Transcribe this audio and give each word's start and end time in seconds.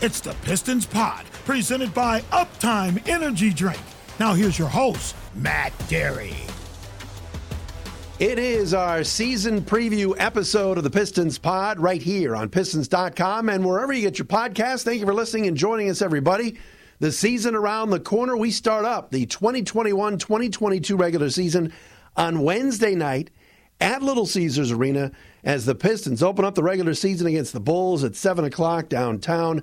It's 0.00 0.20
the 0.20 0.34
Pistons 0.42 0.86
Pod, 0.86 1.24
presented 1.44 1.92
by 1.92 2.20
Uptime 2.30 3.02
Energy 3.08 3.50
Drink. 3.52 3.80
Now 4.20 4.32
here's 4.32 4.56
your 4.56 4.68
host, 4.68 5.16
Matt 5.34 5.76
Dery. 5.88 6.36
It 8.20 8.38
is 8.38 8.74
our 8.74 9.02
season 9.02 9.60
preview 9.60 10.14
episode 10.16 10.78
of 10.78 10.84
the 10.84 10.90
Pistons 10.90 11.36
Pod 11.36 11.80
right 11.80 12.00
here 12.00 12.36
on 12.36 12.48
Pistons.com 12.48 13.48
and 13.48 13.66
wherever 13.66 13.92
you 13.92 14.02
get 14.02 14.20
your 14.20 14.26
podcast. 14.26 14.84
Thank 14.84 15.00
you 15.00 15.06
for 15.06 15.12
listening 15.12 15.48
and 15.48 15.56
joining 15.56 15.90
us, 15.90 16.00
everybody. 16.00 16.60
The 17.00 17.10
season 17.10 17.56
around 17.56 17.90
the 17.90 17.98
corner, 17.98 18.36
we 18.36 18.52
start 18.52 18.84
up 18.84 19.10
the 19.10 19.26
2021 19.26 20.18
2022 20.18 20.96
regular 20.96 21.28
season 21.28 21.72
on 22.16 22.42
Wednesday 22.42 22.94
night 22.94 23.30
at 23.80 24.02
Little 24.02 24.26
Caesars 24.26 24.70
Arena 24.70 25.10
as 25.42 25.66
the 25.66 25.74
Pistons 25.74 26.22
open 26.22 26.44
up 26.44 26.54
the 26.54 26.62
regular 26.62 26.94
season 26.94 27.26
against 27.26 27.52
the 27.52 27.60
Bulls 27.60 28.04
at 28.04 28.14
7 28.14 28.44
o'clock 28.44 28.88
downtown. 28.88 29.62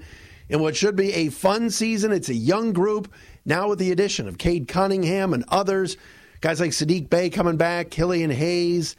In 0.49 0.59
what 0.59 0.75
should 0.75 0.95
be 0.95 1.11
a 1.13 1.29
fun 1.29 1.69
season, 1.69 2.11
it's 2.11 2.29
a 2.29 2.35
young 2.35 2.71
group 2.71 3.11
now 3.45 3.69
with 3.69 3.79
the 3.79 3.91
addition 3.91 4.27
of 4.27 4.37
Cade 4.37 4.67
Cunningham 4.67 5.33
and 5.33 5.43
others. 5.49 5.97
Guys 6.41 6.59
like 6.59 6.71
Saddiq 6.71 7.09
Bey 7.09 7.29
coming 7.29 7.57
back, 7.57 7.89
Killian 7.89 8.29
Hayes, 8.29 8.95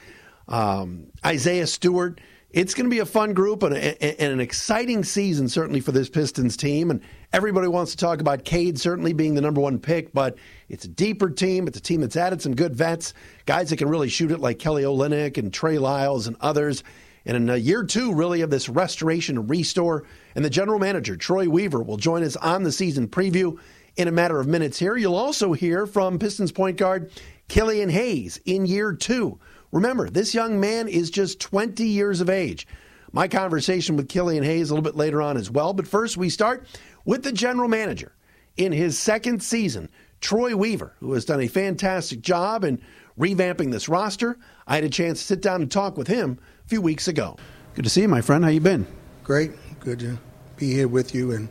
um, 0.49 1.07
Isaiah 1.25 1.67
Stewart. 1.67 2.21
It's 2.51 2.75
going 2.75 2.87
to 2.87 2.91
be 2.91 3.01
a 3.01 3.07
fun 3.07 3.35
group 3.35 3.63
and, 3.63 3.75
a, 3.75 4.21
and, 4.21 4.33
an 4.33 4.41
exciting 4.41 5.05
season, 5.05 5.49
certainly, 5.49 5.81
for 5.81 5.93
this 5.93 6.09
Pistons 6.09 6.57
team. 6.57 6.91
And 6.91 7.03
everybody 7.33 7.69
wants 7.69 7.91
to 7.91 7.97
talk 7.99 8.21
about 8.21 8.45
Cade 8.45 8.81
certainly 8.81 9.13
being 9.13 9.35
the 9.35 9.41
number 9.41 9.61
one 9.61 9.79
pick, 9.79 10.13
but 10.13 10.37
it's 10.69 10.85
a 10.85 10.89
deeper 10.89 11.29
team. 11.29 11.69
It's 11.69 11.79
a 11.79 11.83
team 11.83 12.01
that's 12.01 12.17
added 12.17 12.41
some 12.41 12.55
good 12.55 12.75
vets, 12.75 13.15
guys 13.45 13.71
that 13.71 13.77
can 13.77 13.89
really 13.89 14.09
shoot 14.09 14.31
it 14.31 14.41
like 14.41 14.59
Kelly 14.59 14.85
Olynyk 14.85 15.37
and 15.37 15.53
Trey 15.53 15.79
Lyles 15.79 16.27
and 16.27 16.37
others. 16.41 16.83
And 17.27 17.37
in 17.37 17.51
a 17.51 17.55
uh, 17.55 17.57
year 17.57 17.83
two, 17.83 18.15
really, 18.15 18.41
of 18.41 18.51
this 18.51 18.69
restoration 18.69 19.37
and 19.37 19.51
restore, 19.51 20.05
and 20.37 20.45
the 20.45 20.51
general 20.51 20.79
manager, 20.79 21.17
Troy 21.17 21.49
Weaver, 21.49 21.83
will 21.83 21.97
join 21.97 22.23
us 22.23 22.37
on 22.37 22.63
the 22.63 22.71
season 22.71 23.09
preview 23.09 23.59
in 23.97 24.07
a 24.07 24.13
matter 24.13 24.39
of 24.39 24.47
minutes 24.47 24.79
here. 24.79 24.97
You'll 24.97 25.17
also 25.17 25.53
hear 25.53 25.87
from 25.87 26.21
Pistons 26.21 26.53
point 26.53 26.77
guard 26.77 27.11
Killian 27.49 27.89
Hayes 27.89 28.39
in 28.45 28.65
year 28.65 28.93
two. 28.93 29.41
Remember, 29.73 30.09
this 30.09 30.35
young 30.35 30.61
man 30.61 30.87
is 30.87 31.11
just 31.11 31.41
20 31.41 31.85
years 31.85 32.21
of 32.21 32.31
age. 32.31 32.67
My 33.13 33.27
conversation 33.27 33.97
with 33.97 34.09
Killian 34.09 34.45
Hayes 34.45 34.71
a 34.71 34.75
little 34.75 34.85
bit 34.85 34.97
later 34.97 35.21
on 35.21 35.37
as 35.37 35.51
well. 35.51 35.73
But 35.73 35.89
first, 35.89 36.17
we 36.17 36.31
start 36.31 36.67
with 37.05 37.25
the 37.25 37.33
general 37.33 37.69
manager 37.69 38.13
in 38.57 38.73
his 38.73 38.99
second 38.99 39.43
season, 39.43 39.91
Troy 40.21 40.57
Weaver, 40.57 40.95
who 41.01 41.13
has 41.13 41.25
done 41.25 41.41
a 41.41 41.49
fantastic 41.49 42.21
job 42.21 42.65
in 42.65 42.81
revamping 43.19 43.71
this 43.71 43.89
roster. 43.89 44.39
I 44.67 44.77
had 44.77 44.85
a 44.85 44.89
chance 44.89 45.21
to 45.21 45.27
sit 45.27 45.43
down 45.43 45.63
and 45.63 45.71
talk 45.71 45.97
with 45.97 46.09
him 46.09 46.39
a 46.65 46.69
few 46.69 46.81
weeks 46.81 47.09
ago. 47.09 47.37
Good 47.75 47.85
to 47.85 47.91
see 47.91 48.03
you, 48.03 48.09
my 48.09 48.21
friend. 48.21 48.43
How 48.45 48.51
you 48.51 48.61
been? 48.61 48.87
Great. 49.25 49.53
Good 49.81 50.01
to 50.01 50.19
be 50.57 50.73
here 50.73 50.89
with 50.89 51.15
you 51.15 51.33
and 51.33 51.49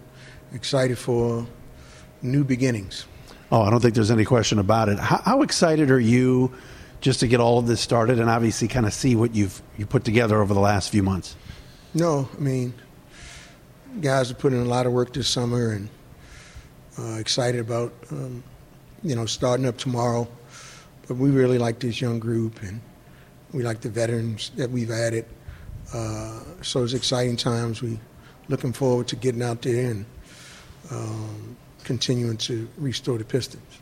excited 0.54 0.98
for 0.98 1.46
new 2.22 2.44
beginnings. 2.44 3.06
Oh, 3.52 3.62
I 3.62 3.70
don't 3.70 3.80
think 3.80 3.94
there's 3.94 4.12
any 4.12 4.26
question 4.26 4.60
about 4.60 4.90
it. 4.90 4.98
How, 4.98 5.22
how, 5.24 5.42
excited 5.44 5.92
are 5.92 6.00
you 6.00 6.52
just 7.00 7.20
to 7.20 7.28
get 7.28 7.40
all 7.40 7.60
of 7.60 7.68
this 7.68 7.80
started 7.80 8.20
and 8.20 8.30
obviously 8.30 8.68
kind 8.68 8.86
of 8.86 8.94
see 8.94 9.16
what 9.16 9.36
you've 9.36 9.62
you 9.78 9.86
put 9.86 10.04
together 10.04 10.42
over 10.42 10.54
the 10.54 10.60
last 10.60 10.90
few 10.90 11.04
months? 11.04 11.36
No, 11.94 12.28
I 12.36 12.40
mean, 12.40 12.74
guys 14.02 14.32
are 14.32 14.36
putting 14.36 14.60
in 14.60 14.66
a 14.66 14.70
lot 14.70 14.86
of 14.86 14.94
work 14.94 15.14
this 15.14 15.28
summer 15.28 15.72
and 15.72 15.90
uh, 16.98 17.18
excited 17.20 17.62
about 17.62 17.94
um, 18.12 18.44
you 19.06 19.16
know 19.16 19.26
starting 19.26 19.66
up 19.66 19.78
tomorrow. 19.78 20.28
But 21.08 21.18
we 21.18 21.30
really 21.30 21.60
like 21.60 21.80
this 21.80 22.02
young 22.02 22.20
group 22.20 22.62
and 22.64 22.82
we 23.54 23.64
like 23.64 23.80
the 23.80 23.90
veterans 23.90 24.52
that 24.58 24.70
we've 24.70 24.90
added. 24.90 25.26
Uh, 25.94 26.42
so 26.64 26.84
it's 26.84 26.94
exciting 26.94 27.38
times. 27.38 27.82
We 27.82 28.00
looking 28.50 28.74
forward 28.74 29.08
to 29.10 29.16
getting 29.16 29.44
out 29.44 29.62
there 29.62 29.92
and 29.92 30.06
um, 30.92 31.56
continuing 31.84 32.38
to 32.38 32.68
restore 32.78 33.18
the 33.18 33.24
Pistons. 33.24 33.80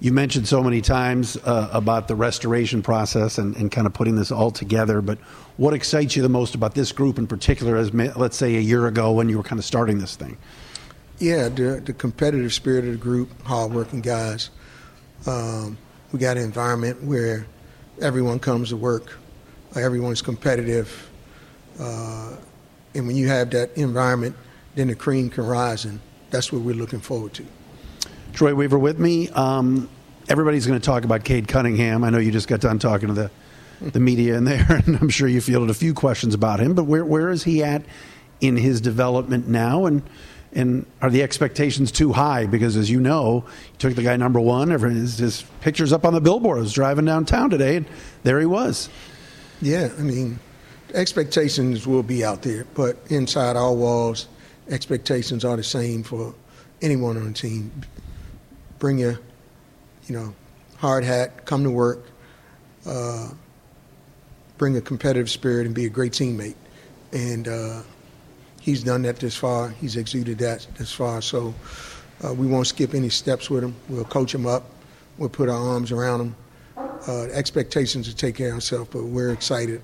You 0.00 0.12
mentioned 0.12 0.46
so 0.46 0.62
many 0.62 0.80
times 0.80 1.36
uh, 1.38 1.70
about 1.72 2.06
the 2.06 2.14
restoration 2.14 2.82
process 2.82 3.38
and, 3.38 3.56
and, 3.56 3.70
kind 3.72 3.84
of 3.84 3.92
putting 3.92 4.14
this 4.14 4.30
all 4.30 4.52
together, 4.52 5.02
but 5.02 5.18
what 5.56 5.74
excites 5.74 6.14
you 6.14 6.22
the 6.22 6.28
most 6.28 6.54
about 6.54 6.76
this 6.76 6.92
group 6.92 7.18
in 7.18 7.26
particular, 7.26 7.76
as 7.76 7.92
let's 7.92 8.36
say 8.36 8.54
a 8.54 8.60
year 8.60 8.86
ago 8.86 9.10
when 9.10 9.28
you 9.28 9.36
were 9.36 9.42
kind 9.42 9.58
of 9.58 9.64
starting 9.64 9.98
this 9.98 10.14
thing? 10.14 10.38
Yeah, 11.18 11.48
the, 11.48 11.82
the 11.84 11.92
competitive 11.92 12.54
spirit 12.54 12.84
of 12.84 12.92
the 12.92 12.96
group, 12.96 13.28
hardworking 13.42 14.00
guys. 14.00 14.50
Um, 15.26 15.76
we 16.12 16.18
got 16.18 16.36
an 16.36 16.44
environment 16.44 17.02
where 17.02 17.46
everyone 18.00 18.38
comes 18.38 18.70
to 18.70 18.76
work, 18.76 19.18
everyone's 19.76 20.22
competitive, 20.22 21.10
uh, 21.80 22.36
and 22.94 23.06
when 23.06 23.16
you 23.16 23.28
have 23.28 23.50
that 23.50 23.76
environment, 23.76 24.34
then 24.74 24.88
the 24.88 24.94
cream 24.94 25.28
can 25.30 25.46
rise 25.46 25.84
and 25.84 26.00
that's 26.30 26.52
what 26.52 26.62
we're 26.62 26.74
looking 26.74 27.00
forward 27.00 27.32
to. 27.34 27.46
Troy 28.32 28.54
Weaver 28.54 28.78
with 28.78 28.98
me. 28.98 29.28
Um, 29.30 29.88
everybody's 30.28 30.66
going 30.66 30.78
to 30.78 30.84
talk 30.84 31.04
about 31.04 31.24
Cade 31.24 31.48
Cunningham. 31.48 32.04
I 32.04 32.10
know 32.10 32.18
you 32.18 32.30
just 32.30 32.48
got 32.48 32.60
done 32.60 32.78
talking 32.78 33.08
to 33.08 33.14
the 33.14 33.30
the 33.80 34.00
media 34.00 34.36
in 34.36 34.42
there, 34.44 34.66
and 34.86 34.96
I'm 34.96 35.08
sure 35.08 35.28
you 35.28 35.40
fielded 35.40 35.70
a 35.70 35.74
few 35.74 35.94
questions 35.94 36.34
about 36.34 36.60
him. 36.60 36.74
But 36.74 36.84
where 36.84 37.04
where 37.04 37.30
is 37.30 37.44
he 37.44 37.62
at 37.62 37.82
in 38.40 38.56
his 38.56 38.80
development 38.80 39.48
now? 39.48 39.86
And 39.86 40.02
and 40.52 40.86
are 41.02 41.10
the 41.10 41.22
expectations 41.22 41.92
too 41.92 42.12
high? 42.12 42.46
Because 42.46 42.76
as 42.76 42.90
you 42.90 43.00
know, 43.00 43.44
you 43.46 43.78
took 43.78 43.94
the 43.94 44.02
guy 44.02 44.16
number 44.16 44.40
one. 44.40 44.70
His, 44.70 45.18
his 45.18 45.42
pictures 45.60 45.92
up 45.92 46.04
on 46.04 46.14
the 46.14 46.20
billboard. 46.20 46.58
I 46.58 46.60
was 46.62 46.72
driving 46.72 47.04
downtown 47.04 47.50
today, 47.50 47.76
and 47.76 47.86
there 48.22 48.40
he 48.40 48.46
was. 48.46 48.88
Yeah, 49.60 49.90
I 49.98 50.02
mean, 50.02 50.38
expectations 50.94 51.86
will 51.86 52.02
be 52.02 52.24
out 52.24 52.42
there, 52.42 52.64
but 52.74 52.96
inside 53.10 53.56
our 53.56 53.72
walls, 53.72 54.28
expectations 54.68 55.44
are 55.44 55.56
the 55.56 55.64
same 55.64 56.02
for 56.02 56.34
anyone 56.80 57.16
on 57.16 57.26
the 57.26 57.32
team. 57.32 57.70
Bring 58.78 58.98
your, 58.98 59.18
you 60.06 60.16
know, 60.16 60.34
hard 60.76 61.04
hat, 61.04 61.44
come 61.44 61.64
to 61.64 61.70
work, 61.70 62.06
uh, 62.86 63.30
bring 64.56 64.76
a 64.76 64.80
competitive 64.80 65.28
spirit, 65.28 65.66
and 65.66 65.74
be 65.74 65.86
a 65.86 65.90
great 65.90 66.12
teammate. 66.12 66.54
And 67.12 67.48
uh, 67.48 67.82
he's 68.68 68.82
done 68.82 69.00
that 69.02 69.16
this 69.16 69.34
far. 69.34 69.70
He's 69.70 69.96
exuded 69.96 70.38
that 70.38 70.66
this 70.76 70.92
far. 70.92 71.22
So 71.22 71.54
uh, 72.22 72.34
we 72.34 72.46
won't 72.46 72.66
skip 72.66 72.94
any 72.94 73.08
steps 73.08 73.48
with 73.48 73.64
him. 73.64 73.74
We'll 73.88 74.04
coach 74.04 74.34
him 74.34 74.46
up. 74.46 74.64
We'll 75.16 75.30
put 75.30 75.48
our 75.48 75.56
arms 75.56 75.90
around 75.90 76.20
him. 76.20 76.36
Uh, 77.08 77.22
expectations 77.32 78.08
to 78.08 78.14
take 78.14 78.36
care 78.36 78.48
of 78.48 78.54
himself, 78.54 78.90
but 78.90 79.04
we're 79.04 79.30
excited 79.30 79.80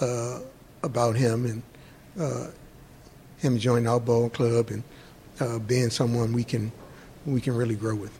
uh, 0.00 0.40
about 0.82 1.16
him 1.16 1.46
and 1.46 1.62
uh, 2.20 2.48
him 3.38 3.58
joining 3.58 3.88
our 3.88 4.00
ball 4.00 4.28
club 4.28 4.70
and 4.70 4.82
uh, 5.40 5.58
being 5.60 5.88
someone 5.88 6.32
we 6.32 6.44
can 6.44 6.70
we 7.26 7.40
can 7.40 7.54
really 7.56 7.76
grow 7.76 7.94
with. 7.94 8.12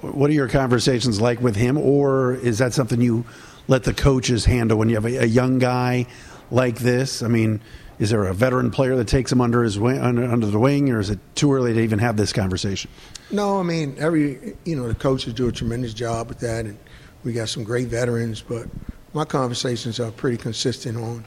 What 0.00 0.28
are 0.28 0.34
your 0.34 0.48
conversations 0.48 1.20
like 1.20 1.40
with 1.40 1.56
him, 1.56 1.78
or 1.78 2.34
is 2.34 2.58
that 2.58 2.74
something 2.74 3.00
you 3.00 3.24
let 3.68 3.84
the 3.84 3.94
coaches 3.94 4.44
handle 4.44 4.76
when 4.76 4.88
you 4.88 4.96
have 4.96 5.06
a, 5.06 5.18
a 5.18 5.26
young 5.26 5.58
guy 5.58 6.06
like 6.50 6.78
this? 6.78 7.22
I 7.22 7.28
mean, 7.28 7.60
is 7.98 8.10
there 8.10 8.24
a 8.24 8.34
veteran 8.34 8.70
player 8.70 8.96
that 8.96 9.08
takes 9.08 9.30
him 9.30 9.40
under 9.40 9.62
his 9.62 9.78
wing, 9.78 9.98
under, 9.98 10.24
under 10.24 10.46
the 10.46 10.58
wing, 10.58 10.90
or 10.90 11.00
is 11.00 11.10
it 11.10 11.18
too 11.34 11.52
early 11.52 11.72
to 11.72 11.80
even 11.80 11.98
have 11.98 12.16
this 12.16 12.32
conversation? 12.32 12.90
No, 13.30 13.58
I 13.58 13.62
mean 13.62 13.96
every 13.98 14.56
you 14.64 14.76
know 14.76 14.88
the 14.88 14.94
coaches 14.94 15.34
do 15.34 15.48
a 15.48 15.52
tremendous 15.52 15.94
job 15.94 16.28
with 16.28 16.40
that, 16.40 16.64
and 16.66 16.78
we 17.24 17.32
got 17.32 17.48
some 17.48 17.64
great 17.64 17.88
veterans. 17.88 18.42
But 18.42 18.66
my 19.14 19.24
conversations 19.24 20.00
are 20.00 20.10
pretty 20.10 20.36
consistent 20.36 20.96
on 20.96 21.24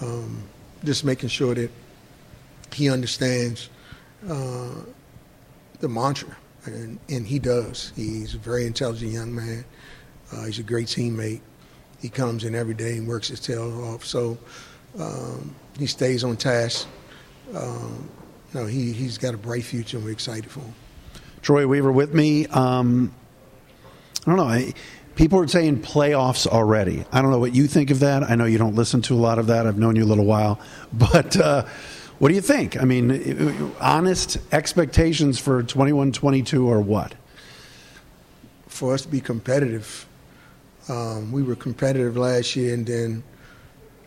um, 0.00 0.42
just 0.84 1.04
making 1.04 1.28
sure 1.28 1.54
that 1.54 1.70
he 2.72 2.90
understands 2.90 3.68
uh, 4.28 4.74
the 5.80 5.88
mantra, 5.88 6.36
and, 6.64 6.98
and 7.08 7.26
he 7.26 7.38
does. 7.38 7.92
He's 7.96 8.34
a 8.34 8.38
very 8.38 8.66
intelligent 8.66 9.12
young 9.12 9.34
man. 9.34 9.64
Uh, 10.32 10.44
he's 10.44 10.58
a 10.58 10.62
great 10.62 10.86
teammate. 10.86 11.40
He 12.00 12.08
comes 12.08 12.44
in 12.44 12.54
every 12.54 12.74
day 12.74 12.96
and 12.96 13.06
works 13.06 13.28
his 13.28 13.40
tail 13.40 13.84
off. 13.84 14.04
So 14.04 14.38
um, 14.98 15.54
he 15.78 15.86
stays 15.86 16.24
on 16.24 16.36
task. 16.36 16.86
Um, 17.54 18.08
no, 18.54 18.66
he, 18.66 18.92
he's 18.92 19.18
got 19.18 19.34
a 19.34 19.38
bright 19.38 19.64
future, 19.64 19.96
and 19.96 20.04
we're 20.04 20.12
excited 20.12 20.50
for 20.50 20.60
him. 20.60 20.74
Troy 21.42 21.66
Weaver 21.66 21.92
with 21.92 22.14
me. 22.14 22.46
Um, 22.48 23.14
I 24.26 24.30
don't 24.30 24.36
know. 24.36 24.44
I, 24.44 24.74
people 25.14 25.38
are 25.38 25.48
saying 25.48 25.82
playoffs 25.82 26.46
already. 26.46 27.04
I 27.12 27.22
don't 27.22 27.30
know 27.30 27.38
what 27.38 27.54
you 27.54 27.66
think 27.66 27.90
of 27.90 28.00
that. 28.00 28.22
I 28.22 28.34
know 28.34 28.44
you 28.44 28.58
don't 28.58 28.74
listen 28.74 29.00
to 29.02 29.14
a 29.14 29.16
lot 29.16 29.38
of 29.38 29.46
that. 29.46 29.66
I've 29.66 29.78
known 29.78 29.96
you 29.96 30.04
a 30.04 30.06
little 30.06 30.26
while. 30.26 30.60
But. 30.92 31.36
Uh, 31.36 31.66
what 32.20 32.28
do 32.28 32.34
you 32.34 32.42
think? 32.42 32.76
I 32.76 32.84
mean, 32.84 33.72
honest 33.80 34.36
expectations 34.52 35.38
for 35.38 35.62
21 35.62 36.12
22 36.12 36.70
are 36.70 36.78
what? 36.78 37.14
For 38.68 38.92
us 38.92 39.00
to 39.02 39.08
be 39.08 39.22
competitive, 39.22 40.06
um, 40.90 41.32
we 41.32 41.42
were 41.42 41.56
competitive 41.56 42.18
last 42.18 42.56
year, 42.56 42.74
and 42.74 42.84
then, 42.84 43.22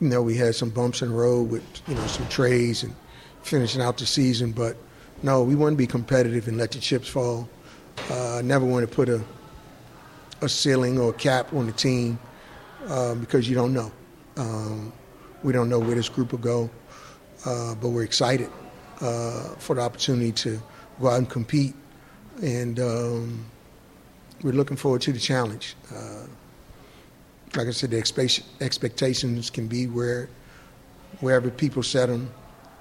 you 0.03 0.09
know, 0.09 0.21
we 0.21 0.35
had 0.35 0.55
some 0.55 0.69
bumps 0.69 1.01
in 1.01 1.09
the 1.09 1.15
road 1.15 1.49
with, 1.49 1.63
you 1.87 1.95
know, 1.95 2.05
some 2.07 2.27
trades 2.27 2.83
and 2.83 2.95
finishing 3.41 3.81
out 3.81 3.97
the 3.97 4.05
season. 4.05 4.51
But 4.51 4.77
no, 5.21 5.43
we 5.43 5.55
want 5.55 5.73
to 5.73 5.77
be 5.77 5.87
competitive 5.87 6.47
and 6.47 6.57
let 6.57 6.71
the 6.71 6.79
chips 6.79 7.07
fall. 7.07 7.49
Uh, 8.09 8.41
never 8.43 8.65
want 8.65 8.87
to 8.87 8.93
put 8.93 9.09
a, 9.09 9.23
a 10.41 10.49
ceiling 10.49 10.99
or 10.99 11.11
a 11.11 11.13
cap 11.13 11.53
on 11.53 11.65
the 11.65 11.71
team 11.71 12.19
uh, 12.87 13.15
because 13.15 13.47
you 13.47 13.55
don't 13.55 13.73
know. 13.73 13.91
Um, 14.37 14.91
we 15.43 15.53
don't 15.53 15.69
know 15.69 15.79
where 15.79 15.95
this 15.95 16.09
group 16.09 16.31
will 16.31 16.39
go 16.39 16.69
uh, 17.45 17.75
but 17.75 17.89
we're 17.89 18.03
excited 18.03 18.49
uh, 19.01 19.49
for 19.57 19.75
the 19.75 19.81
opportunity 19.81 20.31
to 20.31 20.61
go 20.99 21.09
out 21.09 21.17
and 21.17 21.29
compete. 21.29 21.75
And 22.41 22.79
um, 22.79 23.45
we're 24.41 24.53
looking 24.53 24.77
forward 24.77 25.01
to 25.01 25.13
the 25.13 25.19
challenge. 25.19 25.75
Like 27.55 27.67
I 27.67 27.71
said, 27.71 27.91
the 27.91 27.97
expectations 28.61 29.49
can 29.49 29.67
be 29.67 29.87
where 29.87 30.29
wherever 31.19 31.49
people 31.49 31.83
set 31.83 32.09
them, 32.09 32.31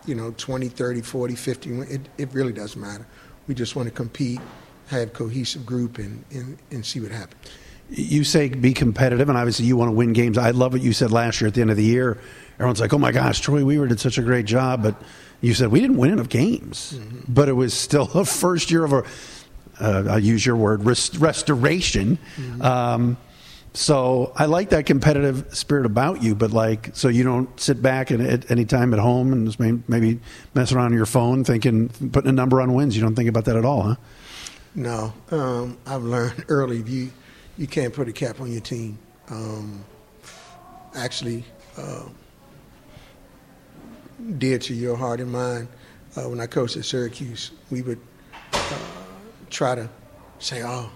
you 0.07 0.15
know, 0.15 0.35
20, 0.37 0.69
30, 0.69 1.03
40, 1.03 1.35
50. 1.35 1.71
It, 1.81 2.01
it 2.19 2.29
really 2.33 2.53
doesn't 2.53 2.81
matter. 2.81 3.07
We 3.47 3.55
just 3.55 3.77
want 3.77 3.89
to 3.89 3.95
compete, 3.95 4.41
have 4.89 5.13
cohesive 5.13 5.67
group, 5.67 5.99
and, 5.99 6.25
and, 6.31 6.59
and 6.71 6.85
see 6.85 7.01
what 7.01 7.11
happens. 7.11 7.51
You 7.91 8.25
say 8.25 8.49
be 8.49 8.73
competitive, 8.73 9.29
and 9.29 9.37
obviously 9.37 9.67
you 9.67 9.77
want 9.77 9.89
to 9.89 9.93
win 9.93 10.13
games. 10.13 10.39
I 10.39 10.51
love 10.51 10.73
what 10.73 10.81
you 10.81 10.93
said 10.93 11.13
last 11.13 11.41
year 11.41 11.49
at 11.49 11.55
the 11.55 11.61
end 11.61 11.71
of 11.71 11.77
the 11.77 11.85
year. 11.85 12.19
Everyone's 12.55 12.81
like, 12.81 12.93
"Oh 12.95 12.99
my 12.99 13.13
gosh, 13.13 13.41
Troy 13.41 13.65
Weaver 13.65 13.87
did 13.89 14.01
such 14.01 14.17
a 14.17 14.23
great 14.23 14.47
job," 14.47 14.83
but 14.83 14.95
you 15.43 15.53
said 15.53 15.69
we 15.69 15.81
didn't 15.81 15.99
win 15.99 16.13
enough 16.13 16.31
games, 16.31 16.95
mm-hmm. 16.95 17.33
but 17.33 17.51
it 17.51 17.53
was 17.53 17.75
still 17.75 18.09
a 18.15 18.25
first 18.25 18.71
year 18.71 18.85
of 18.85 18.93
a. 18.93 19.05
Uh, 19.79 20.05
I'll 20.09 20.19
use 20.19 20.47
your 20.47 20.57
word, 20.57 20.85
rest- 20.85 21.17
restoration. 21.17 22.19
Mm-hmm. 22.37 22.63
Um, 22.63 23.17
so 23.75 24.33
I 24.37 24.47
like 24.47 24.71
that 24.71 24.85
competitive 24.85 25.57
spirit 25.57 25.87
about 25.87 26.23
you, 26.23 26.35
but 26.35 26.51
like, 26.51 26.91
so 26.95 27.09
you 27.09 27.25
don't 27.25 27.59
sit 27.59 27.81
back 27.81 28.11
and 28.11 28.21
at 28.27 28.51
any 28.51 28.67
time 28.67 28.93
at 28.93 29.01
home 29.01 29.33
and 29.33 29.47
just 29.47 29.59
maybe 29.59 30.21
mess 30.55 30.73
around 30.73 30.87
on 30.87 30.93
your 30.93 31.07
phone 31.07 31.43
thinking, 31.43 31.89
putting 31.89 32.29
a 32.29 32.33
number 32.33 32.61
on 32.61 32.75
wins. 32.75 32.95
You 32.95 33.03
don't 33.03 33.15
think 33.15 33.31
about 33.31 33.47
that 33.47 33.57
at 33.57 33.65
all, 33.65 33.83
huh? 33.83 33.97
No, 34.75 35.13
um, 35.31 35.79
I've 35.87 36.03
learned 36.03 36.45
early 36.49 36.83
you 36.83 37.13
you 37.59 37.67
can't 37.67 37.93
put 37.93 38.09
a 38.09 38.13
cap 38.13 38.41
on 38.41 38.51
your 38.51 38.63
team. 38.63 38.99
Um, 39.29 39.85
actually, 40.95 41.45
uh, 41.77 42.05
dear 44.39 44.59
to 44.59 44.75
your 44.75 44.97
heart 44.97 45.21
and 45.21 45.31
mind, 45.31 45.69
uh, 46.17 46.23
when 46.23 46.41
I 46.41 46.47
coached 46.47 46.77
at 46.77 46.85
Syracuse, 46.85 47.53
we 47.71 47.83
would 47.83 48.01
uh, 48.53 48.79
try 49.51 49.75
to 49.75 49.89
say, 50.39 50.63
"Oh, 50.63 50.91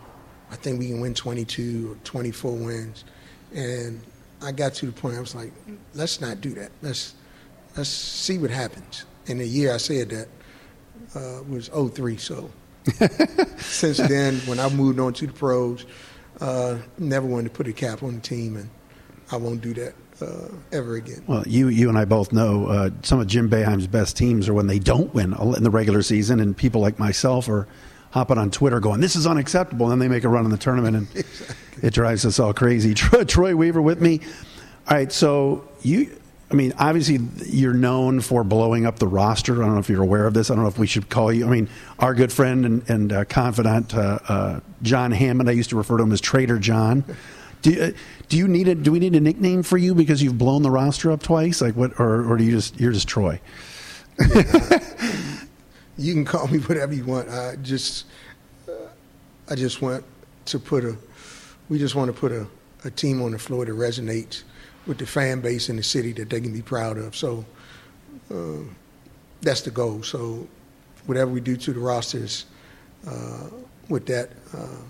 I 0.50 0.56
think 0.56 0.78
we 0.78 0.88
can 0.88 1.00
win 1.00 1.14
22 1.14 1.92
or 1.92 2.04
24 2.04 2.52
wins. 2.52 3.04
And 3.54 4.00
I 4.42 4.52
got 4.52 4.74
to 4.74 4.86
the 4.86 4.92
point 4.92 5.16
I 5.16 5.20
was 5.20 5.34
like, 5.34 5.52
let's 5.94 6.20
not 6.20 6.40
do 6.40 6.50
that. 6.50 6.70
Let's 6.82 7.14
let's 7.76 7.88
see 7.88 8.38
what 8.38 8.50
happens. 8.50 9.04
And 9.28 9.40
the 9.40 9.46
year 9.46 9.74
I 9.74 9.78
said 9.78 10.10
that 10.10 10.28
uh, 11.14 11.42
was 11.48 11.68
03. 11.68 12.16
So 12.16 12.50
since 13.58 13.98
then, 13.98 14.36
when 14.46 14.60
I 14.60 14.68
moved 14.68 15.00
on 15.00 15.12
to 15.14 15.26
the 15.26 15.32
pros, 15.32 15.84
uh, 16.40 16.78
never 16.98 17.26
wanted 17.26 17.44
to 17.44 17.50
put 17.50 17.66
a 17.66 17.72
cap 17.72 18.02
on 18.02 18.16
the 18.16 18.20
team, 18.20 18.56
and 18.56 18.68
I 19.32 19.36
won't 19.36 19.60
do 19.60 19.74
that 19.74 19.94
uh, 20.20 20.48
ever 20.72 20.96
again. 20.96 21.24
Well, 21.26 21.42
you 21.46 21.68
you 21.68 21.88
and 21.88 21.98
I 21.98 22.04
both 22.04 22.32
know 22.32 22.66
uh, 22.66 22.90
some 23.02 23.20
of 23.20 23.26
Jim 23.26 23.48
Boeheim's 23.48 23.86
best 23.86 24.16
teams 24.16 24.48
are 24.48 24.54
when 24.54 24.66
they 24.66 24.78
don't 24.78 25.12
win 25.14 25.32
in 25.32 25.62
the 25.62 25.70
regular 25.70 26.02
season, 26.02 26.40
and 26.40 26.56
people 26.56 26.80
like 26.80 26.98
myself 26.98 27.48
are 27.48 27.66
hopping 28.16 28.38
on 28.38 28.50
Twitter 28.50 28.80
going, 28.80 28.98
"This 28.98 29.14
is 29.14 29.26
unacceptable," 29.26 29.90
and 29.90 30.00
then 30.00 30.08
they 30.08 30.14
make 30.14 30.24
a 30.24 30.28
run 30.30 30.46
in 30.46 30.50
the 30.50 30.56
tournament, 30.56 30.96
and 30.96 31.06
exactly. 31.14 31.56
it 31.82 31.92
drives 31.92 32.24
us 32.24 32.40
all 32.40 32.54
crazy. 32.54 32.94
Troy, 33.26 33.54
Weaver 33.54 33.82
with 33.82 34.00
me. 34.00 34.20
All 34.88 34.96
right, 34.96 35.12
so 35.12 35.68
you. 35.82 36.16
I 36.50 36.54
mean, 36.54 36.72
obviously, 36.78 37.18
you're 37.44 37.74
known 37.74 38.20
for 38.20 38.44
blowing 38.44 38.86
up 38.86 39.00
the 39.00 39.08
roster. 39.08 39.60
I 39.60 39.66
don't 39.66 39.74
know 39.74 39.80
if 39.80 39.90
you're 39.90 40.02
aware 40.02 40.26
of 40.26 40.32
this. 40.32 40.48
I 40.48 40.54
don't 40.54 40.62
know 40.62 40.68
if 40.68 40.78
we 40.78 40.86
should 40.86 41.10
call 41.10 41.32
you. 41.32 41.44
I 41.44 41.50
mean, 41.50 41.68
our 41.98 42.14
good 42.14 42.32
friend 42.32 42.64
and, 42.64 42.88
and 42.88 43.12
uh, 43.12 43.24
confidant, 43.24 43.92
uh, 43.94 44.20
uh, 44.28 44.60
John 44.80 45.10
Hammond, 45.10 45.48
I 45.48 45.52
used 45.52 45.70
to 45.70 45.76
refer 45.76 45.96
to 45.96 46.04
him 46.04 46.12
as 46.12 46.20
Trader 46.20 46.60
John. 46.60 47.02
Do 47.62 47.82
uh, 47.82 47.90
do 48.28 48.38
you 48.38 48.48
need 48.48 48.68
a 48.68 48.74
do 48.76 48.92
we 48.92 49.00
need 49.00 49.14
a 49.14 49.20
nickname 49.20 49.62
for 49.62 49.76
you 49.76 49.94
because 49.94 50.22
you've 50.22 50.38
blown 50.38 50.62
the 50.62 50.70
roster 50.70 51.10
up 51.10 51.22
twice? 51.22 51.60
Like 51.60 51.74
what, 51.74 52.00
or, 52.00 52.32
or 52.32 52.36
do 52.38 52.44
you 52.44 52.52
just 52.52 52.80
you're 52.80 52.92
just 52.92 53.08
Troy? 53.08 53.40
You 55.98 56.14
can 56.14 56.24
call 56.24 56.46
me 56.48 56.58
whatever 56.68 56.92
you 56.92 57.04
want. 57.04 57.28
I 57.28 57.56
just, 57.56 58.06
uh, 58.68 58.72
I 59.48 59.54
just 59.54 59.82
want 59.82 60.04
to 60.46 60.58
put 60.58 60.84
a, 60.84 60.96
we 61.68 61.78
just 61.78 61.94
want 61.94 62.14
to 62.14 62.18
put 62.18 62.32
a, 62.32 62.46
a 62.84 62.90
team 62.90 63.22
on 63.22 63.32
the 63.32 63.38
floor 63.38 63.64
that 63.64 63.72
resonates 63.72 64.42
with 64.86 64.98
the 64.98 65.06
fan 65.06 65.40
base 65.40 65.68
in 65.68 65.76
the 65.76 65.82
city 65.82 66.12
that 66.12 66.30
they 66.30 66.40
can 66.40 66.52
be 66.52 66.62
proud 66.62 66.98
of. 66.98 67.16
So 67.16 67.44
uh, 68.30 68.62
that's 69.42 69.62
the 69.62 69.70
goal. 69.70 70.02
So 70.02 70.46
whatever 71.06 71.30
we 71.30 71.40
do 71.40 71.56
to 71.56 71.72
the 71.72 71.80
rosters 71.80 72.46
uh, 73.06 73.48
with 73.88 74.06
that 74.06 74.30
uh, 74.56 74.82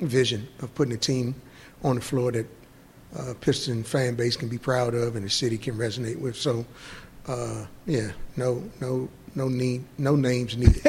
vision 0.00 0.48
of 0.60 0.74
putting 0.74 0.94
a 0.94 0.96
team 0.96 1.34
on 1.82 1.96
the 1.96 2.00
floor 2.00 2.32
that 2.32 2.46
uh, 3.16 3.34
Piston 3.40 3.82
fan 3.82 4.14
base 4.14 4.36
can 4.36 4.48
be 4.48 4.58
proud 4.58 4.94
of 4.94 5.16
and 5.16 5.24
the 5.24 5.30
city 5.30 5.58
can 5.58 5.76
resonate 5.76 6.18
with. 6.18 6.36
So 6.36 6.64
uh, 7.26 7.66
yeah, 7.86 8.10
no, 8.36 8.62
no, 8.80 9.08
no 9.34 9.48
need, 9.48 9.84
no 9.98 10.16
names 10.16 10.56
needed. 10.56 10.82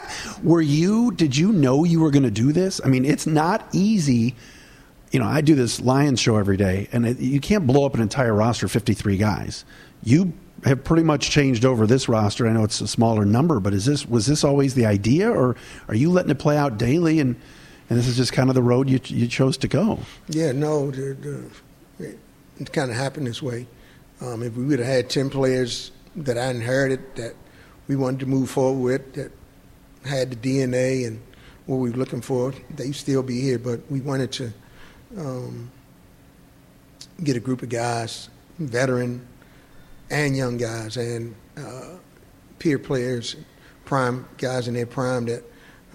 were 0.42 0.62
you? 0.62 1.12
Did 1.12 1.36
you 1.36 1.52
know 1.52 1.84
you 1.84 2.00
were 2.00 2.10
going 2.10 2.24
to 2.24 2.30
do 2.30 2.52
this? 2.52 2.80
I 2.84 2.88
mean, 2.88 3.04
it's 3.04 3.26
not 3.26 3.66
easy. 3.72 4.34
You 5.10 5.20
know, 5.20 5.26
I 5.26 5.40
do 5.40 5.54
this 5.54 5.80
Lions 5.80 6.20
show 6.20 6.36
every 6.36 6.56
day, 6.56 6.88
and 6.92 7.06
it, 7.06 7.18
you 7.18 7.40
can't 7.40 7.66
blow 7.66 7.86
up 7.86 7.94
an 7.94 8.00
entire 8.00 8.34
roster 8.34 8.66
of 8.66 8.72
53 8.72 9.16
guys. 9.16 9.64
You 10.02 10.32
have 10.64 10.82
pretty 10.82 11.02
much 11.02 11.30
changed 11.30 11.64
over 11.64 11.86
this 11.86 12.08
roster. 12.08 12.48
I 12.48 12.52
know 12.52 12.64
it's 12.64 12.80
a 12.80 12.88
smaller 12.88 13.24
number, 13.24 13.60
but 13.60 13.74
is 13.74 13.84
this 13.84 14.06
was 14.06 14.26
this 14.26 14.44
always 14.44 14.74
the 14.74 14.86
idea, 14.86 15.30
or 15.30 15.56
are 15.88 15.94
you 15.94 16.10
letting 16.10 16.30
it 16.30 16.38
play 16.38 16.56
out 16.56 16.78
daily 16.78 17.20
and 17.20 17.36
and 17.90 17.98
this 17.98 18.08
is 18.08 18.16
just 18.16 18.32
kind 18.32 18.48
of 18.48 18.54
the 18.54 18.62
road 18.62 18.88
you 18.88 18.98
you 19.04 19.28
chose 19.28 19.56
to 19.58 19.68
go? 19.68 19.98
Yeah, 20.28 20.52
no, 20.52 20.90
the, 20.90 21.14
the, 21.98 22.16
it 22.58 22.72
kind 22.72 22.90
of 22.90 22.96
happened 22.96 23.26
this 23.26 23.42
way. 23.42 23.66
Um, 24.20 24.42
if 24.42 24.56
we 24.56 24.64
would 24.64 24.78
have 24.78 24.88
had 24.88 25.10
10 25.10 25.28
players 25.28 25.90
that 26.16 26.38
I 26.38 26.50
inherited 26.50 27.00
that 27.16 27.34
we 27.88 27.96
wanted 27.96 28.20
to 28.20 28.26
move 28.26 28.50
forward 28.50 28.82
with, 28.82 29.14
that 29.14 29.32
had 30.08 30.30
the 30.30 30.36
DNA 30.36 31.06
and 31.06 31.20
what 31.66 31.76
we 31.76 31.90
were 31.90 31.96
looking 31.96 32.20
for, 32.20 32.52
they'd 32.76 32.94
still 32.94 33.22
be 33.22 33.40
here. 33.40 33.58
But 33.58 33.80
we 33.90 34.00
wanted 34.00 34.32
to 34.32 34.52
um, 35.16 35.70
get 37.22 37.36
a 37.36 37.40
group 37.40 37.62
of 37.62 37.68
guys, 37.68 38.28
veteran 38.58 39.26
and 40.10 40.36
young 40.36 40.56
guys, 40.56 40.96
and 40.96 41.34
uh, 41.56 41.96
peer 42.58 42.78
players, 42.78 43.36
prime 43.84 44.26
guys 44.38 44.68
in 44.68 44.74
their 44.74 44.86
prime 44.86 45.24
that 45.26 45.42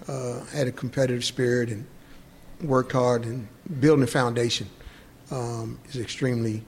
uh, 0.08 0.44
had 0.46 0.66
a 0.66 0.72
competitive 0.72 1.24
spirit 1.24 1.70
and 1.70 1.86
worked 2.62 2.92
hard 2.92 3.24
and 3.24 3.46
building 3.80 4.02
a 4.02 4.06
foundation 4.06 4.68
um, 5.30 5.78
is 5.88 5.96
extremely 5.96 6.62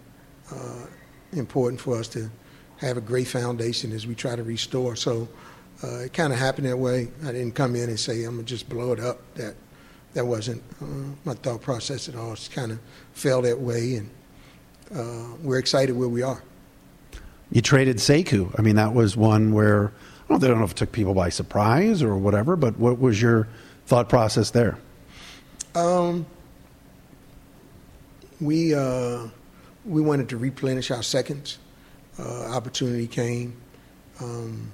uh, 0.50 0.86
important 1.32 1.80
for 1.80 1.98
us 1.98 2.08
to 2.08 2.30
have 2.86 2.96
a 2.96 3.00
great 3.02 3.28
foundation 3.28 3.92
as 3.92 4.06
we 4.06 4.14
try 4.14 4.36
to 4.36 4.42
restore. 4.42 4.96
So 4.96 5.28
uh, 5.82 5.98
it 5.98 6.12
kind 6.12 6.32
of 6.32 6.38
happened 6.38 6.66
that 6.66 6.76
way. 6.76 7.08
I 7.24 7.32
didn't 7.32 7.54
come 7.54 7.74
in 7.76 7.88
and 7.88 7.98
say 7.98 8.24
I'm 8.24 8.36
gonna 8.36 8.44
just 8.44 8.68
blow 8.68 8.92
it 8.92 9.00
up. 9.00 9.20
That 9.34 9.54
that 10.14 10.26
wasn't 10.26 10.62
uh, 10.80 10.84
my 11.24 11.34
thought 11.34 11.62
process 11.62 12.08
at 12.08 12.16
all. 12.16 12.32
It 12.34 12.48
kind 12.52 12.72
of 12.72 12.78
fell 13.14 13.42
that 13.42 13.58
way, 13.58 13.96
and 13.96 14.10
uh, 14.94 15.36
we're 15.42 15.58
excited 15.58 15.96
where 15.96 16.08
we 16.08 16.22
are. 16.22 16.42
You 17.50 17.62
traded 17.62 17.96
Sekou. 17.96 18.54
I 18.58 18.62
mean, 18.62 18.76
that 18.76 18.94
was 18.94 19.16
one 19.16 19.52
where 19.52 19.92
I 20.28 20.34
don't, 20.34 20.44
I 20.44 20.48
don't 20.48 20.58
know 20.58 20.64
if 20.64 20.72
it 20.72 20.76
took 20.76 20.92
people 20.92 21.14
by 21.14 21.28
surprise 21.28 22.02
or 22.02 22.16
whatever, 22.16 22.56
but 22.56 22.78
what 22.78 22.98
was 22.98 23.20
your 23.20 23.48
thought 23.86 24.08
process 24.08 24.50
there? 24.50 24.78
Um, 25.74 26.26
we 28.40 28.74
uh, 28.74 29.28
we 29.84 30.00
wanted 30.00 30.28
to 30.30 30.36
replenish 30.36 30.90
our 30.90 31.02
seconds. 31.02 31.58
Uh, 32.18 32.54
opportunity 32.54 33.06
came. 33.06 33.56
Um, 34.20 34.70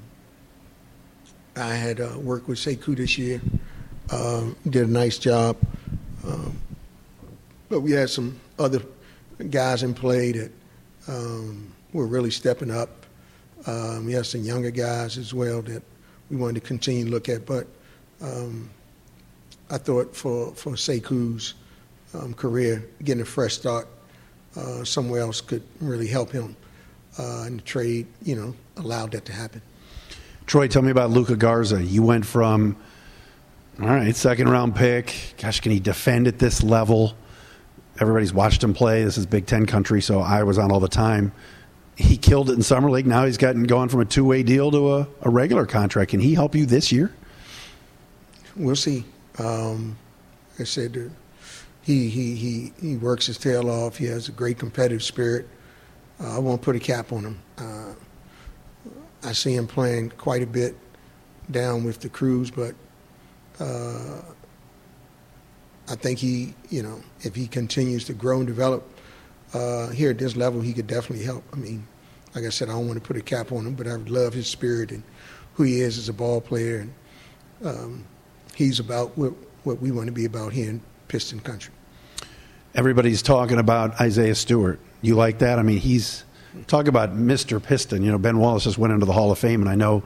I 1.56 1.74
had 1.74 2.00
uh, 2.00 2.18
worked 2.18 2.48
with 2.48 2.58
Sekou 2.58 2.96
this 2.96 3.16
year. 3.18 3.40
Um, 4.10 4.56
did 4.68 4.88
a 4.88 4.90
nice 4.90 5.18
job. 5.18 5.56
Um, 6.26 6.58
but 7.68 7.80
we 7.80 7.92
had 7.92 8.10
some 8.10 8.38
other 8.58 8.82
guys 9.50 9.82
in 9.82 9.94
play 9.94 10.32
that 10.32 10.52
um, 11.06 11.72
were 11.92 12.06
really 12.06 12.30
stepping 12.30 12.70
up. 12.70 13.06
Um, 13.66 14.06
we 14.06 14.12
had 14.12 14.26
some 14.26 14.42
younger 14.42 14.70
guys 14.70 15.18
as 15.18 15.34
well 15.34 15.62
that 15.62 15.82
we 16.30 16.36
wanted 16.36 16.60
to 16.60 16.66
continue 16.66 17.04
to 17.04 17.10
look 17.10 17.28
at. 17.28 17.46
But 17.46 17.66
um, 18.20 18.70
I 19.70 19.78
thought 19.78 20.14
for, 20.14 20.54
for 20.54 20.72
Sekou's 20.72 21.54
um, 22.14 22.34
career, 22.34 22.88
getting 23.04 23.22
a 23.22 23.26
fresh 23.26 23.54
start 23.54 23.86
uh, 24.56 24.84
somewhere 24.84 25.20
else 25.20 25.40
could 25.40 25.62
really 25.80 26.06
help 26.06 26.30
him. 26.30 26.56
Uh, 27.18 27.44
and 27.46 27.58
the 27.58 27.64
trade, 27.64 28.06
you 28.22 28.36
know, 28.36 28.54
allowed 28.76 29.12
that 29.12 29.24
to 29.24 29.32
happen. 29.32 29.60
Troy, 30.46 30.68
tell 30.68 30.82
me 30.82 30.90
about 30.90 31.10
Luka 31.10 31.36
Garza. 31.36 31.82
You 31.82 32.02
went 32.02 32.24
from, 32.24 32.76
all 33.80 33.88
right, 33.88 34.14
second 34.14 34.48
round 34.48 34.76
pick. 34.76 35.34
Gosh, 35.36 35.60
can 35.60 35.72
he 35.72 35.80
defend 35.80 36.26
at 36.28 36.38
this 36.38 36.62
level? 36.62 37.14
Everybody's 38.00 38.32
watched 38.32 38.62
him 38.62 38.72
play. 38.72 39.02
This 39.04 39.18
is 39.18 39.26
Big 39.26 39.46
Ten 39.46 39.66
country, 39.66 40.00
so 40.00 40.20
I 40.20 40.44
was 40.44 40.56
on 40.56 40.70
all 40.70 40.80
the 40.80 40.88
time. 40.88 41.32
He 41.96 42.16
killed 42.16 42.48
it 42.48 42.52
in 42.52 42.62
summer 42.62 42.88
league. 42.90 43.08
Now 43.08 43.26
he's 43.26 43.36
gotten 43.36 43.64
gone 43.64 43.88
from 43.88 44.00
a 44.00 44.04
two 44.04 44.24
way 44.24 44.44
deal 44.44 44.70
to 44.70 44.94
a, 44.94 45.08
a, 45.22 45.30
regular 45.30 45.66
contract. 45.66 46.12
Can 46.12 46.20
he 46.20 46.32
help 46.32 46.54
you 46.54 46.64
this 46.64 46.92
year? 46.92 47.12
We'll 48.54 48.76
see. 48.76 49.04
Um, 49.38 49.98
I 50.60 50.64
said 50.64 51.10
he, 51.82 52.08
he, 52.08 52.36
he, 52.36 52.72
he 52.80 52.96
works 52.96 53.26
his 53.26 53.36
tail 53.36 53.68
off. 53.68 53.96
He 53.96 54.06
has 54.06 54.28
a 54.28 54.32
great 54.32 54.58
competitive 54.58 55.02
spirit. 55.02 55.48
Uh, 56.20 56.36
I 56.36 56.38
won't 56.38 56.62
put 56.62 56.76
a 56.76 56.80
cap 56.80 57.12
on 57.12 57.24
him. 57.24 57.38
Uh, 57.58 57.94
I 59.22 59.32
see 59.32 59.54
him 59.54 59.66
playing 59.66 60.10
quite 60.10 60.42
a 60.42 60.46
bit 60.46 60.76
down 61.50 61.84
with 61.84 62.00
the 62.00 62.08
Cruise, 62.08 62.50
but 62.50 62.74
uh, 63.60 64.20
I 65.88 65.94
think 65.94 66.18
he, 66.18 66.54
you 66.70 66.82
know, 66.82 67.00
if 67.20 67.34
he 67.34 67.46
continues 67.46 68.04
to 68.04 68.12
grow 68.12 68.38
and 68.38 68.46
develop 68.46 68.88
uh, 69.54 69.88
here 69.88 70.10
at 70.10 70.18
this 70.18 70.36
level, 70.36 70.60
he 70.60 70.72
could 70.72 70.86
definitely 70.86 71.24
help. 71.24 71.44
I 71.52 71.56
mean, 71.56 71.86
like 72.34 72.44
I 72.44 72.50
said, 72.50 72.68
I 72.68 72.72
don't 72.72 72.86
want 72.86 73.02
to 73.02 73.06
put 73.06 73.16
a 73.16 73.22
cap 73.22 73.52
on 73.52 73.66
him, 73.66 73.74
but 73.74 73.86
I 73.86 73.94
love 73.94 74.34
his 74.34 74.46
spirit 74.46 74.90
and 74.90 75.02
who 75.54 75.62
he 75.64 75.80
is 75.80 75.98
as 75.98 76.08
a 76.08 76.12
ball 76.12 76.40
player, 76.40 76.78
and 76.80 76.94
um, 77.64 78.04
he's 78.54 78.78
about 78.78 79.16
what, 79.16 79.32
what 79.64 79.80
we 79.80 79.90
want 79.90 80.06
to 80.06 80.12
be 80.12 80.24
about 80.24 80.52
here 80.52 80.70
in 80.70 80.80
Piston 81.08 81.40
Country. 81.40 81.72
Everybody's 82.74 83.22
talking 83.22 83.58
about 83.58 84.00
Isaiah 84.00 84.34
Stewart. 84.34 84.78
You 85.00 85.14
like 85.14 85.38
that? 85.38 85.58
I 85.58 85.62
mean, 85.62 85.78
he's 85.78 86.24
talk 86.66 86.88
about 86.88 87.14
Mr. 87.14 87.62
Piston. 87.62 88.02
You 88.02 88.10
know, 88.10 88.18
Ben 88.18 88.38
Wallace 88.38 88.64
just 88.64 88.78
went 88.78 88.92
into 88.92 89.06
the 89.06 89.12
Hall 89.12 89.30
of 89.30 89.38
Fame, 89.38 89.60
and 89.60 89.70
I 89.70 89.74
know 89.74 90.02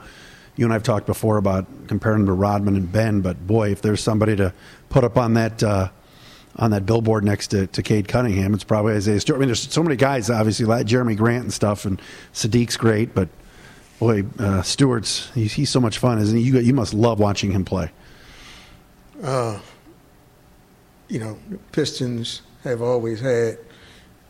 you 0.55 0.65
and 0.65 0.73
I've 0.73 0.83
talked 0.83 1.07
before 1.07 1.37
about 1.37 1.65
comparing 1.87 2.21
him 2.21 2.25
to 2.27 2.33
Rodman 2.33 2.75
and 2.75 2.91
Ben, 2.91 3.21
but 3.21 3.45
boy, 3.47 3.71
if 3.71 3.81
there's 3.81 4.01
somebody 4.01 4.35
to 4.35 4.53
put 4.89 5.03
up 5.03 5.17
on 5.17 5.33
that 5.33 5.63
uh, 5.63 5.89
on 6.57 6.71
that 6.71 6.85
billboard 6.85 7.23
next 7.23 7.47
to, 7.47 7.65
to 7.67 7.81
Cade 7.81 8.07
Cunningham, 8.07 8.53
it's 8.53 8.63
probably 8.63 8.93
Isaiah 8.93 9.19
Stewart. 9.19 9.37
I 9.37 9.39
mean, 9.39 9.47
there's 9.47 9.71
so 9.71 9.81
many 9.81 9.95
guys, 9.95 10.29
obviously, 10.29 10.65
like 10.65 10.85
Jerami 10.85 11.17
Grant 11.17 11.45
and 11.45 11.53
stuff, 11.53 11.85
and 11.85 11.99
Saddiq's 12.33 12.77
great, 12.77 13.15
but 13.15 13.29
boy, 13.99 14.23
uh, 14.37 14.61
Stewart's 14.61 15.31
he's, 15.33 15.53
he's 15.53 15.69
so 15.69 15.79
much 15.79 15.97
fun, 15.97 16.19
isn't 16.19 16.37
he? 16.37 16.43
You 16.43 16.59
you 16.59 16.73
must 16.73 16.93
love 16.93 17.19
watching 17.19 17.51
him 17.51 17.65
play. 17.65 17.89
Uh, 19.23 19.59
you 21.07 21.19
know, 21.19 21.37
Pistons 21.71 22.41
have 22.63 22.81
always 22.81 23.19
had. 23.19 23.57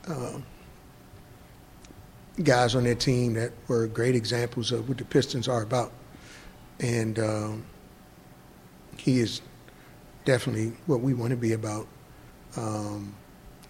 Uh, 0.07 0.39
guys 2.41 2.73
on 2.73 2.83
their 2.83 2.95
team 2.95 3.33
that 3.33 3.51
were 3.67 3.85
great 3.87 4.15
examples 4.15 4.71
of 4.71 4.89
what 4.89 4.97
the 4.97 5.05
Pistons 5.05 5.47
are 5.47 5.61
about 5.61 5.91
and 6.79 7.19
um, 7.19 7.65
he 8.97 9.19
is 9.19 9.41
definitely 10.25 10.73
what 10.85 11.01
we 11.01 11.13
want 11.13 11.31
to 11.31 11.37
be 11.37 11.53
about. 11.53 11.87
Um, 12.55 13.15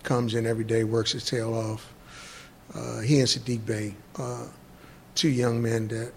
comes 0.03 0.33
in 0.33 0.45
every 0.45 0.63
day, 0.63 0.83
works 0.83 1.13
his 1.13 1.25
tail 1.25 1.53
off. 1.53 1.93
Uh, 2.73 2.99
he 2.99 3.19
and 3.19 3.27
Saddiq 3.27 3.65
Bey, 3.65 3.95
uh, 4.17 4.47
two 5.15 5.29
young 5.29 5.61
men 5.61 5.87
that 5.89 6.11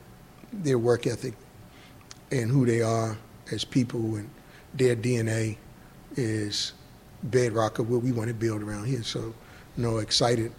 their 0.52 0.78
work 0.78 1.06
ethic 1.06 1.34
and 2.32 2.50
who 2.50 2.66
they 2.66 2.82
are 2.82 3.16
as 3.52 3.64
people 3.64 4.16
and 4.16 4.28
their 4.74 4.96
DNA 4.96 5.56
is 6.16 6.72
bedrock 7.24 7.78
of 7.78 7.90
what 7.90 8.02
we 8.02 8.10
want 8.10 8.28
to 8.28 8.34
build 8.34 8.62
around 8.62 8.86
here. 8.86 9.02
So, 9.02 9.34
you 9.76 9.82
know, 9.82 9.98
excited 9.98 10.52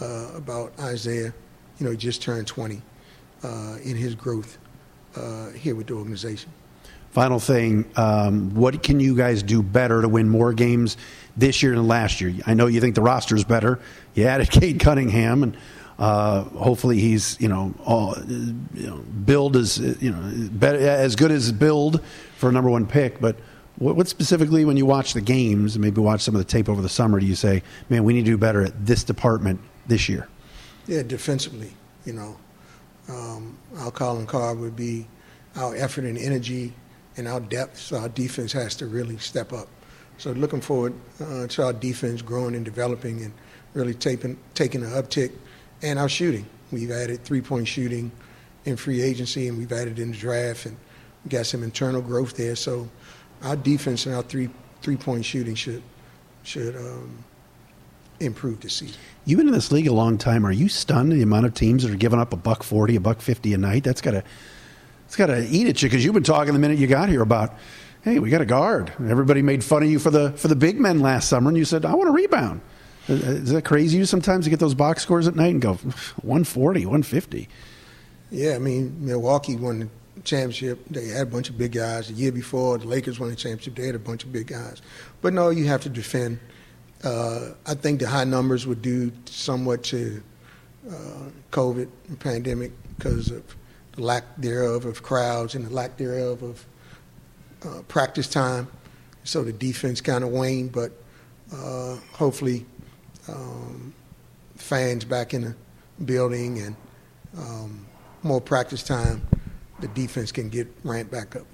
uh, 0.00 0.30
about 0.34 0.72
Isaiah. 0.80 1.32
You 1.78 1.86
know, 1.86 1.90
he 1.90 1.96
just 1.96 2.22
turned 2.22 2.46
20 2.46 2.80
uh, 3.42 3.78
in 3.84 3.96
his 3.96 4.14
growth 4.14 4.58
uh, 5.16 5.50
here 5.50 5.74
with 5.74 5.88
the 5.88 5.94
organization. 5.94 6.50
Final 7.10 7.38
thing, 7.38 7.84
um, 7.94 8.52
what 8.54 8.82
can 8.82 8.98
you 8.98 9.16
guys 9.16 9.42
do 9.42 9.62
better 9.62 10.02
to 10.02 10.08
win 10.08 10.28
more 10.28 10.52
games 10.52 10.96
this 11.36 11.62
year 11.62 11.76
than 11.76 11.86
last 11.86 12.20
year? 12.20 12.34
I 12.44 12.54
know 12.54 12.66
you 12.66 12.80
think 12.80 12.96
the 12.96 13.02
roster 13.02 13.36
is 13.36 13.44
better. 13.44 13.78
You 14.14 14.24
added 14.26 14.50
Cade 14.50 14.80
Cunningham, 14.80 15.44
and 15.44 15.56
uh, 15.96 16.42
hopefully 16.42 16.98
he's 16.98 17.40
you 17.40 17.46
know, 17.46 17.72
all, 17.84 18.16
you 18.26 18.86
know 18.88 18.96
build 18.96 19.54
is 19.54 19.78
you 19.78 20.10
know 20.10 20.48
better, 20.50 20.78
as 20.78 21.14
good 21.14 21.30
as 21.30 21.52
build 21.52 22.00
for 22.36 22.48
a 22.48 22.52
number 22.52 22.68
one 22.68 22.84
pick. 22.84 23.20
But 23.20 23.36
what, 23.78 23.94
what 23.94 24.08
specifically, 24.08 24.64
when 24.64 24.76
you 24.76 24.86
watch 24.86 25.12
the 25.12 25.20
games, 25.20 25.78
maybe 25.78 26.00
watch 26.00 26.20
some 26.20 26.34
of 26.34 26.40
the 26.40 26.44
tape 26.44 26.68
over 26.68 26.82
the 26.82 26.88
summer, 26.88 27.20
do 27.20 27.26
you 27.26 27.36
say, 27.36 27.62
man, 27.90 28.02
we 28.02 28.12
need 28.12 28.24
to 28.24 28.32
do 28.32 28.38
better 28.38 28.64
at 28.64 28.84
this 28.84 29.04
department 29.04 29.60
this 29.86 30.08
year? 30.08 30.28
Yeah, 30.86 31.02
defensively, 31.02 31.72
you 32.04 32.12
know, 32.12 32.36
um, 33.08 33.56
our 33.78 33.90
calling 33.90 34.26
card 34.26 34.58
would 34.58 34.76
be 34.76 35.06
our 35.56 35.74
effort 35.76 36.04
and 36.04 36.18
energy 36.18 36.72
and 37.16 37.28
our 37.28 37.40
depth. 37.40 37.78
So 37.78 37.98
our 37.98 38.08
defense 38.08 38.52
has 38.52 38.74
to 38.76 38.86
really 38.86 39.18
step 39.18 39.52
up. 39.52 39.68
So 40.18 40.32
looking 40.32 40.60
forward 40.60 40.94
uh, 41.20 41.46
to 41.48 41.64
our 41.64 41.72
defense 41.72 42.22
growing 42.22 42.54
and 42.54 42.64
developing 42.64 43.24
and 43.24 43.32
really 43.74 43.94
taking 43.94 44.38
taking 44.54 44.82
an 44.82 44.90
uptick, 44.90 45.32
and 45.82 45.98
our 45.98 46.08
shooting. 46.08 46.46
We've 46.72 46.90
added 46.90 47.24
three-point 47.24 47.68
shooting 47.68 48.10
in 48.64 48.76
free 48.76 49.02
agency, 49.02 49.48
and 49.48 49.58
we've 49.58 49.72
added 49.72 49.98
in 49.98 50.12
the 50.12 50.16
draft, 50.16 50.66
and 50.66 50.76
got 51.28 51.46
some 51.46 51.62
internal 51.62 52.00
growth 52.00 52.36
there. 52.36 52.56
So 52.56 52.88
our 53.42 53.56
defense 53.56 54.06
and 54.06 54.14
our 54.14 54.22
three 54.22 54.48
three-point 54.82 55.24
shooting 55.24 55.54
should 55.54 55.82
should 56.42 56.76
um, 56.76 57.24
improve 58.26 58.60
this 58.60 58.74
season. 58.74 58.96
You've 59.24 59.38
been 59.38 59.48
in 59.48 59.54
this 59.54 59.72
league 59.72 59.86
a 59.86 59.92
long 59.92 60.18
time. 60.18 60.44
Are 60.46 60.52
you 60.52 60.68
stunned 60.68 61.12
at 61.12 61.16
the 61.16 61.22
amount 61.22 61.46
of 61.46 61.54
teams 61.54 61.82
that 61.82 61.92
are 61.92 61.96
giving 61.96 62.20
up 62.20 62.32
a 62.32 62.36
buck 62.36 62.62
forty, 62.62 62.96
a 62.96 63.00
buck 63.00 63.20
fifty 63.20 63.54
a 63.54 63.58
night? 63.58 63.84
That's 63.84 64.00
got 64.00 64.12
to 64.12 64.24
it's 65.06 65.16
got 65.16 65.26
to 65.26 65.46
eat 65.46 65.68
at 65.68 65.82
you 65.82 65.88
because 65.88 66.04
you've 66.04 66.14
been 66.14 66.22
talking 66.22 66.52
the 66.52 66.58
minute 66.58 66.78
you 66.78 66.86
got 66.86 67.08
here 67.08 67.22
about, 67.22 67.54
hey, 68.02 68.18
we 68.18 68.30
got 68.30 68.40
a 68.40 68.46
guard. 68.46 68.92
Everybody 68.98 69.42
made 69.42 69.62
fun 69.62 69.82
of 69.82 69.88
you 69.88 69.98
for 69.98 70.10
the 70.10 70.32
for 70.32 70.48
the 70.48 70.56
big 70.56 70.80
men 70.80 71.00
last 71.00 71.28
summer, 71.28 71.48
and 71.48 71.56
you 71.56 71.64
said, 71.64 71.84
I 71.84 71.94
want 71.94 72.08
to 72.08 72.12
rebound. 72.12 72.60
Uh, 73.08 73.12
is 73.12 73.50
that 73.50 73.64
crazy 73.64 73.98
you 73.98 74.06
sometimes 74.06 74.44
to 74.44 74.50
get 74.50 74.60
those 74.60 74.74
box 74.74 75.02
scores 75.02 75.28
at 75.28 75.36
night 75.36 75.52
and 75.52 75.60
go 75.60 75.74
140, 75.74 76.86
150? 76.86 77.48
Yeah, 78.30 78.54
I 78.54 78.58
mean 78.58 78.96
Milwaukee 79.04 79.56
won 79.56 79.78
the 79.80 79.88
championship. 80.22 80.84
They 80.88 81.08
had 81.08 81.22
a 81.22 81.30
bunch 81.30 81.50
of 81.50 81.58
big 81.58 81.72
guys. 81.72 82.08
The 82.08 82.14
year 82.14 82.32
before, 82.32 82.78
the 82.78 82.86
Lakers 82.86 83.20
won 83.20 83.30
the 83.30 83.36
championship. 83.36 83.74
They 83.76 83.86
had 83.86 83.94
a 83.94 84.00
bunch 84.00 84.24
of 84.24 84.32
big 84.32 84.46
guys. 84.46 84.80
But 85.20 85.32
no, 85.32 85.50
you 85.50 85.66
have 85.66 85.82
to 85.82 85.88
defend 85.88 86.40
uh, 87.04 87.50
I 87.66 87.74
think 87.74 88.00
the 88.00 88.08
high 88.08 88.24
numbers 88.24 88.66
were 88.66 88.74
due 88.74 89.12
somewhat 89.26 89.82
to 89.84 90.22
uh, 90.90 91.28
COVID 91.50 91.88
pandemic 92.18 92.72
because 92.96 93.30
of 93.30 93.42
the 93.92 94.02
lack 94.02 94.24
thereof 94.38 94.86
of 94.86 95.02
crowds 95.02 95.54
and 95.54 95.66
the 95.66 95.70
lack 95.70 95.96
thereof 95.96 96.42
of 96.42 96.66
uh, 97.64 97.82
practice 97.88 98.28
time. 98.28 98.68
So 99.24 99.42
the 99.42 99.52
defense 99.52 100.00
kind 100.00 100.24
of 100.24 100.30
waned, 100.30 100.72
but 100.72 100.92
uh, 101.52 101.96
hopefully 102.12 102.66
um, 103.28 103.94
fans 104.56 105.04
back 105.04 105.34
in 105.34 105.42
the 105.42 105.54
building 106.04 106.58
and 106.58 106.76
um, 107.38 107.86
more 108.22 108.40
practice 108.40 108.82
time, 108.82 109.26
the 109.80 109.88
defense 109.88 110.32
can 110.32 110.48
get 110.48 110.68
ramped 110.84 111.12
back 111.12 111.36
up. 111.36 111.46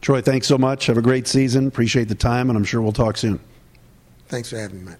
Troy, 0.00 0.20
thanks 0.20 0.46
so 0.46 0.58
much. 0.58 0.86
Have 0.86 0.98
a 0.98 1.02
great 1.02 1.28
season. 1.28 1.66
Appreciate 1.66 2.08
the 2.08 2.14
time, 2.14 2.50
and 2.50 2.56
I'm 2.56 2.64
sure 2.64 2.82
we'll 2.82 2.92
talk 2.92 3.16
soon. 3.16 3.38
Thanks 4.32 4.48
for 4.48 4.56
having 4.56 4.78
me, 4.78 4.84
Matt. 4.86 4.98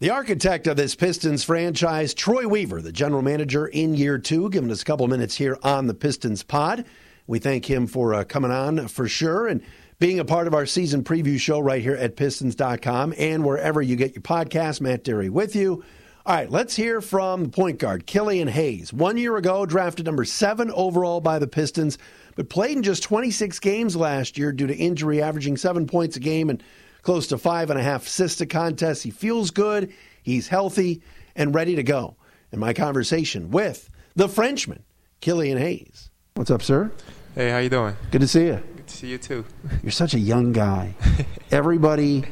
The 0.00 0.10
architect 0.10 0.66
of 0.66 0.76
this 0.76 0.94
Pistons 0.94 1.42
franchise, 1.42 2.12
Troy 2.12 2.46
Weaver, 2.46 2.82
the 2.82 2.92
general 2.92 3.22
manager 3.22 3.68
in 3.68 3.94
year 3.94 4.18
two, 4.18 4.50
giving 4.50 4.70
us 4.70 4.82
a 4.82 4.84
couple 4.84 5.08
minutes 5.08 5.34
here 5.34 5.56
on 5.62 5.86
the 5.86 5.94
Pistons 5.94 6.42
pod. 6.42 6.84
We 7.26 7.38
thank 7.38 7.64
him 7.64 7.86
for 7.86 8.12
uh, 8.12 8.24
coming 8.24 8.50
on 8.50 8.86
for 8.88 9.08
sure 9.08 9.46
and 9.46 9.62
being 9.98 10.18
a 10.18 10.26
part 10.26 10.46
of 10.46 10.52
our 10.52 10.66
season 10.66 11.04
preview 11.04 11.40
show 11.40 11.58
right 11.58 11.80
here 11.80 11.94
at 11.94 12.16
Pistons.com 12.16 13.14
and 13.16 13.46
wherever 13.46 13.80
you 13.80 13.96
get 13.96 14.14
your 14.14 14.20
podcast. 14.20 14.82
Matt 14.82 15.04
Dery 15.04 15.30
with 15.30 15.56
you. 15.56 15.82
All 16.26 16.34
right, 16.34 16.50
let's 16.50 16.76
hear 16.76 17.00
from 17.00 17.44
the 17.44 17.48
point 17.48 17.78
guard, 17.78 18.04
Killian 18.04 18.48
Hayes. 18.48 18.92
One 18.92 19.16
year 19.16 19.38
ago, 19.38 19.64
drafted 19.64 20.04
number 20.04 20.26
seven 20.26 20.70
overall 20.72 21.22
by 21.22 21.38
the 21.38 21.46
Pistons, 21.46 21.96
but 22.34 22.50
played 22.50 22.76
in 22.76 22.82
just 22.82 23.04
26 23.04 23.58
games 23.60 23.96
last 23.96 24.36
year 24.36 24.52
due 24.52 24.66
to 24.66 24.76
injury, 24.76 25.22
averaging 25.22 25.56
seven 25.56 25.86
points 25.86 26.18
a 26.18 26.20
game 26.20 26.50
and 26.50 26.62
close 27.06 27.28
to 27.28 27.38
five 27.38 27.70
and 27.70 27.78
a 27.78 27.82
half 27.82 28.04
assists 28.04 28.40
a 28.40 28.46
contest. 28.46 29.04
He 29.04 29.12
feels 29.12 29.52
good, 29.52 29.92
he's 30.24 30.48
healthy, 30.48 31.02
and 31.36 31.54
ready 31.54 31.76
to 31.76 31.84
go. 31.84 32.16
In 32.50 32.58
my 32.58 32.72
conversation 32.72 33.52
with 33.52 33.88
the 34.16 34.28
Frenchman, 34.28 34.82
Killian 35.20 35.56
Hayes. 35.56 36.10
What's 36.34 36.50
up, 36.50 36.62
sir? 36.62 36.90
Hey, 37.36 37.50
how 37.50 37.58
you 37.58 37.68
doing? 37.68 37.94
Good 38.10 38.22
to 38.22 38.28
see 38.28 38.46
you. 38.46 38.60
Good 38.74 38.88
to 38.88 38.96
see 38.96 39.06
you 39.06 39.18
too. 39.18 39.44
You're 39.84 39.92
such 39.92 40.14
a 40.14 40.18
young 40.18 40.52
guy. 40.52 40.96
Everybody 41.52 42.24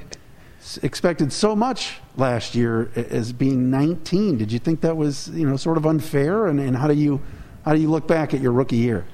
expected 0.82 1.32
so 1.32 1.54
much 1.54 1.98
last 2.16 2.56
year 2.56 2.90
as 2.96 3.32
being 3.32 3.70
19. 3.70 4.38
Did 4.38 4.50
you 4.50 4.58
think 4.58 4.80
that 4.80 4.96
was, 4.96 5.28
you 5.28 5.48
know, 5.48 5.56
sort 5.56 5.76
of 5.76 5.86
unfair? 5.86 6.48
And, 6.48 6.58
and 6.58 6.76
how 6.76 6.88
do 6.88 6.94
you 6.94 7.20
how 7.64 7.74
do 7.74 7.80
you 7.80 7.88
look 7.88 8.08
back 8.08 8.34
at 8.34 8.40
your 8.40 8.50
rookie 8.50 8.76
year? 8.76 9.06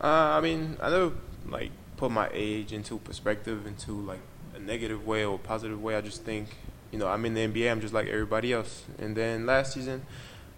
Uh, 0.00 0.06
I 0.06 0.40
mean, 0.40 0.76
I 0.80 0.90
never 0.90 1.12
like 1.48 1.72
put 1.96 2.12
my 2.12 2.30
age 2.32 2.72
into 2.72 2.98
perspective, 2.98 3.66
into 3.66 4.00
like 4.00 4.20
negative 4.66 5.06
way 5.06 5.24
or 5.24 5.38
positive 5.38 5.82
way. 5.82 5.96
I 5.96 6.00
just 6.00 6.24
think, 6.24 6.48
you 6.90 6.98
know, 6.98 7.08
I'm 7.08 7.24
in 7.24 7.34
the 7.34 7.46
NBA. 7.46 7.70
I'm 7.70 7.80
just 7.80 7.94
like 7.94 8.08
everybody 8.08 8.52
else. 8.52 8.84
And 8.98 9.16
then 9.16 9.46
last 9.46 9.74
season, 9.74 10.02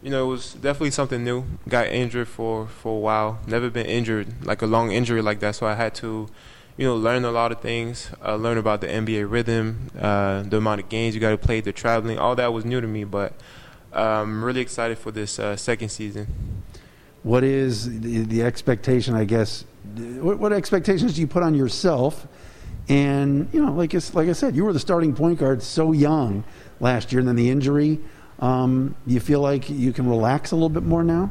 you 0.03 0.11
know, 0.11 0.25
it 0.25 0.29
was 0.29 0.53
definitely 0.53 0.91
something 0.91 1.25
new. 1.25 1.45
Got 1.69 1.89
injured 1.89 2.29
for 2.29 2.67
for 2.67 2.97
a 2.97 3.01
while. 3.01 3.39
Never 3.47 3.71
been 3.71 3.87
injured 3.87 4.45
like 4.45 4.63
a 4.63 4.67
long 4.67 4.93
injury 4.93 5.23
like 5.23 5.41
that. 5.41 5.55
So 5.55 5.67
I 5.67 5.75
had 5.75 5.95
to, 5.97 6.29
you 6.77 6.87
know, 6.87 6.95
learn 6.95 7.25
a 7.25 7.31
lot 7.31 7.53
of 7.53 7.61
things. 7.61 8.11
Uh, 8.23 8.37
learn 8.37 8.59
about 8.59 8.81
the 8.83 8.87
NBA 8.87 9.31
rhythm, 9.31 9.91
uh, 9.99 10.43
the 10.43 10.59
amount 10.59 10.83
of 10.83 10.89
games 10.89 11.15
you 11.15 11.21
got 11.21 11.31
to 11.31 11.39
play, 11.39 11.61
the 11.61 11.73
traveling. 11.73 12.19
All 12.19 12.37
that 12.37 12.53
was 12.53 12.65
new 12.65 12.81
to 12.81 12.87
me. 12.87 13.05
But 13.05 13.33
I'm 13.93 14.45
really 14.45 14.61
excited 14.61 14.99
for 14.99 15.11
this 15.11 15.39
uh, 15.39 15.57
second 15.57 15.89
season. 15.89 16.27
What 17.23 17.43
is 17.43 18.01
the, 18.01 18.25
the 18.25 18.43
expectation? 18.43 19.15
I 19.15 19.25
guess. 19.25 19.65
What, 19.97 20.39
what 20.39 20.53
expectations 20.53 21.15
do 21.15 21.21
you 21.23 21.27
put 21.27 21.43
on 21.43 21.55
yourself? 21.55 22.27
And 22.89 23.49
you 23.53 23.65
know, 23.65 23.73
like 23.73 23.95
like 24.15 24.29
I 24.29 24.33
said, 24.33 24.55
you 24.55 24.65
were 24.65 24.73
the 24.73 24.81
starting 24.81 25.15
point 25.15 25.39
guard 25.39 25.63
so 25.63 25.93
young 25.93 26.45
last 26.81 27.13
year, 27.13 27.21
and 27.21 27.29
then 27.29 27.37
the 27.37 27.51
injury. 27.51 28.01
Um, 28.41 28.95
you 29.07 29.21
feel 29.21 29.41
like 29.41 29.71
you 29.71 29.93
can 29.93 30.09
relax 30.09 30.51
a 30.51 30.57
little 30.57 30.69
bit 30.69 30.83
more 30.83 31.05
now? 31.05 31.31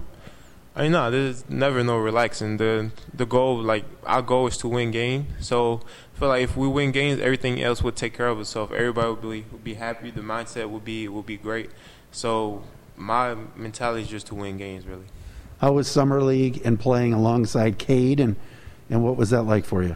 I 0.76 0.84
mean, 0.84 0.94
no, 0.94 1.12
there's 1.12 1.48
never 1.50 1.84
no 1.84 1.98
relaxing. 1.98 2.58
The 2.58 2.90
the 3.14 3.26
goal, 3.26 3.62
like 3.62 3.86
our 4.06 4.24
goal, 4.24 4.48
is 4.48 4.58
to 4.58 4.68
win 4.68 4.90
games. 4.90 5.28
So 5.46 5.82
I 6.16 6.20
feel 6.20 6.28
like 6.30 6.44
if 6.44 6.58
we 6.58 6.68
win 6.68 6.92
games, 6.92 7.22
everything 7.22 7.62
else 7.62 7.84
would 7.84 7.96
take 7.96 8.16
care 8.16 8.28
of 8.28 8.40
itself. 8.40 8.72
Everybody 8.72 9.10
would 9.10 9.22
be 9.22 9.46
would 9.52 9.64
be 9.64 9.74
happy. 9.76 10.10
The 10.10 10.22
mindset 10.22 10.70
would 10.70 10.84
be 10.84 11.08
would 11.08 11.28
be 11.28 11.38
great. 11.38 11.70
So 12.12 12.64
my 12.98 13.36
mentality 13.56 14.04
is 14.04 14.08
just 14.08 14.28
to 14.28 14.36
win 14.36 14.58
games, 14.58 14.88
really. 14.88 15.06
How 15.60 15.74
was 15.74 15.88
summer 15.88 16.22
league 16.22 16.62
and 16.66 16.80
playing 16.80 17.14
alongside 17.14 17.78
Cade, 17.78 18.20
and 18.20 18.36
and 18.90 19.04
what 19.04 19.16
was 19.16 19.30
that 19.30 19.44
like 19.44 19.66
for 19.66 19.84
you? 19.84 19.96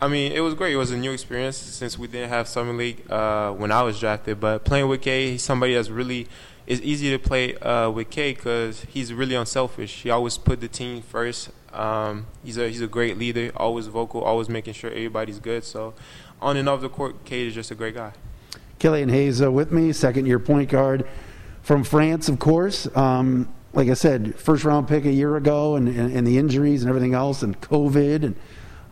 I 0.00 0.08
mean, 0.08 0.32
it 0.32 0.40
was 0.40 0.54
great. 0.54 0.74
It 0.74 0.76
was 0.76 0.90
a 0.90 0.96
new 0.96 1.12
experience 1.12 1.56
since 1.56 1.98
we 1.98 2.06
didn't 2.06 2.28
have 2.28 2.48
summer 2.48 2.72
league 2.72 3.10
uh, 3.10 3.52
when 3.52 3.72
I 3.72 3.82
was 3.82 3.98
drafted. 3.98 4.40
But 4.40 4.64
playing 4.64 4.88
with 4.88 5.00
Cade, 5.00 5.30
he's 5.30 5.42
somebody 5.42 5.74
that's 5.74 5.88
really 5.88 6.26
it's 6.66 6.82
easy 6.82 7.10
to 7.10 7.18
play 7.18 7.56
uh, 7.56 7.88
with 7.90 8.10
Cade 8.10 8.36
because 8.36 8.82
he's 8.82 9.14
really 9.14 9.34
unselfish. 9.34 10.02
He 10.02 10.10
always 10.10 10.36
put 10.36 10.60
the 10.60 10.68
team 10.68 11.00
first. 11.00 11.50
Um, 11.72 12.26
he's 12.44 12.58
a 12.58 12.68
he's 12.68 12.82
a 12.82 12.86
great 12.86 13.16
leader, 13.16 13.52
always 13.56 13.86
vocal, 13.86 14.22
always 14.22 14.48
making 14.50 14.74
sure 14.74 14.90
everybody's 14.90 15.38
good. 15.38 15.64
So 15.64 15.94
on 16.42 16.58
and 16.58 16.68
off 16.68 16.82
the 16.82 16.90
court, 16.90 17.24
Cade 17.24 17.48
is 17.48 17.54
just 17.54 17.70
a 17.70 17.74
great 17.74 17.94
guy. 17.94 18.12
Killian 18.78 19.08
Hayes 19.08 19.40
uh, 19.40 19.50
with 19.50 19.72
me, 19.72 19.92
second 19.92 20.26
year 20.26 20.38
point 20.38 20.68
guard 20.68 21.08
from 21.62 21.84
France, 21.84 22.28
of 22.28 22.38
course. 22.38 22.86
Um, 22.94 23.48
like 23.72 23.88
I 23.88 23.94
said, 23.94 24.34
first 24.36 24.64
round 24.64 24.88
pick 24.88 25.04
a 25.04 25.12
year 25.12 25.36
ago, 25.36 25.76
and, 25.76 25.88
and, 25.88 26.12
and 26.12 26.26
the 26.26 26.38
injuries 26.38 26.82
and 26.82 26.88
everything 26.88 27.14
else, 27.14 27.42
and 27.42 27.58
COVID, 27.60 28.24
and 28.24 28.36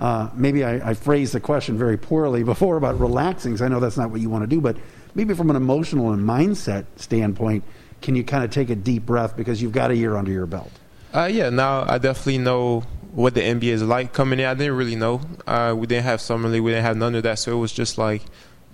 uh, 0.00 0.30
maybe 0.34 0.64
I, 0.64 0.90
I, 0.90 0.94
phrased 0.94 1.34
the 1.34 1.40
question 1.40 1.78
very 1.78 1.96
poorly 1.96 2.42
before 2.54 2.76
about 2.76 2.98
relaxing, 2.98 3.60
I 3.62 3.68
know 3.68 3.80
that's 3.80 3.96
not 3.96 4.10
what 4.10 4.20
you 4.20 4.28
want 4.28 4.42
to 4.42 4.48
do, 4.48 4.60
but 4.60 4.76
maybe 5.14 5.34
from 5.34 5.50
an 5.50 5.56
emotional 5.56 6.12
and 6.12 6.22
mindset 6.22 6.86
standpoint, 6.96 7.64
can 8.02 8.16
you 8.16 8.24
kind 8.24 8.44
of 8.44 8.50
take 8.50 8.70
a 8.70 8.74
deep 8.74 9.06
breath 9.06 9.36
because 9.36 9.62
you've 9.62 9.72
got 9.72 9.90
a 9.90 9.96
year 9.96 10.16
under 10.16 10.30
your 10.30 10.46
belt? 10.46 10.70
Uh, 11.14 11.28
yeah, 11.30 11.48
now 11.48 11.84
I 11.88 11.98
definitely 11.98 12.38
know 12.38 12.80
what 13.12 13.34
the 13.34 13.40
NBA 13.40 13.62
is 13.64 13.82
like 13.82 14.12
coming 14.12 14.40
in. 14.40 14.46
I 14.46 14.54
didn't 14.54 14.76
really 14.76 14.96
know. 14.96 15.20
Uh, 15.46 15.74
we 15.76 15.86
didn't 15.86 16.04
have 16.04 16.20
summer 16.20 16.48
league, 16.48 16.62
we 16.62 16.72
didn't 16.72 16.84
have 16.84 16.96
none 16.96 17.14
of 17.14 17.22
that, 17.22 17.38
so 17.38 17.52
it 17.52 17.60
was 17.60 17.72
just 17.72 17.96
like 17.96 18.22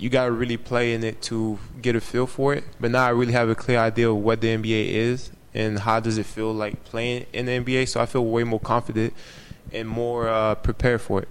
you 0.00 0.08
got 0.08 0.24
to 0.24 0.32
really 0.32 0.56
play 0.56 0.94
in 0.94 1.04
it 1.04 1.20
to 1.20 1.58
get 1.82 1.94
a 1.94 2.00
feel 2.00 2.26
for 2.26 2.54
it. 2.54 2.64
But 2.80 2.90
now 2.90 3.04
I 3.04 3.10
really 3.10 3.32
have 3.32 3.50
a 3.50 3.54
clear 3.54 3.78
idea 3.78 4.10
of 4.10 4.16
what 4.16 4.40
the 4.40 4.48
NBA 4.48 4.88
is 4.88 5.30
and 5.52 5.78
how 5.78 6.00
does 6.00 6.16
it 6.16 6.24
feel 6.24 6.52
like 6.54 6.84
playing 6.84 7.26
in 7.34 7.46
the 7.46 7.52
NBA. 7.52 7.86
So 7.88 8.00
I 8.00 8.06
feel 8.06 8.24
way 8.24 8.42
more 8.44 8.60
confident 8.60 9.12
and 9.72 9.88
more 9.88 10.28
uh, 10.28 10.54
prepared 10.56 11.00
for 11.00 11.22
it. 11.22 11.28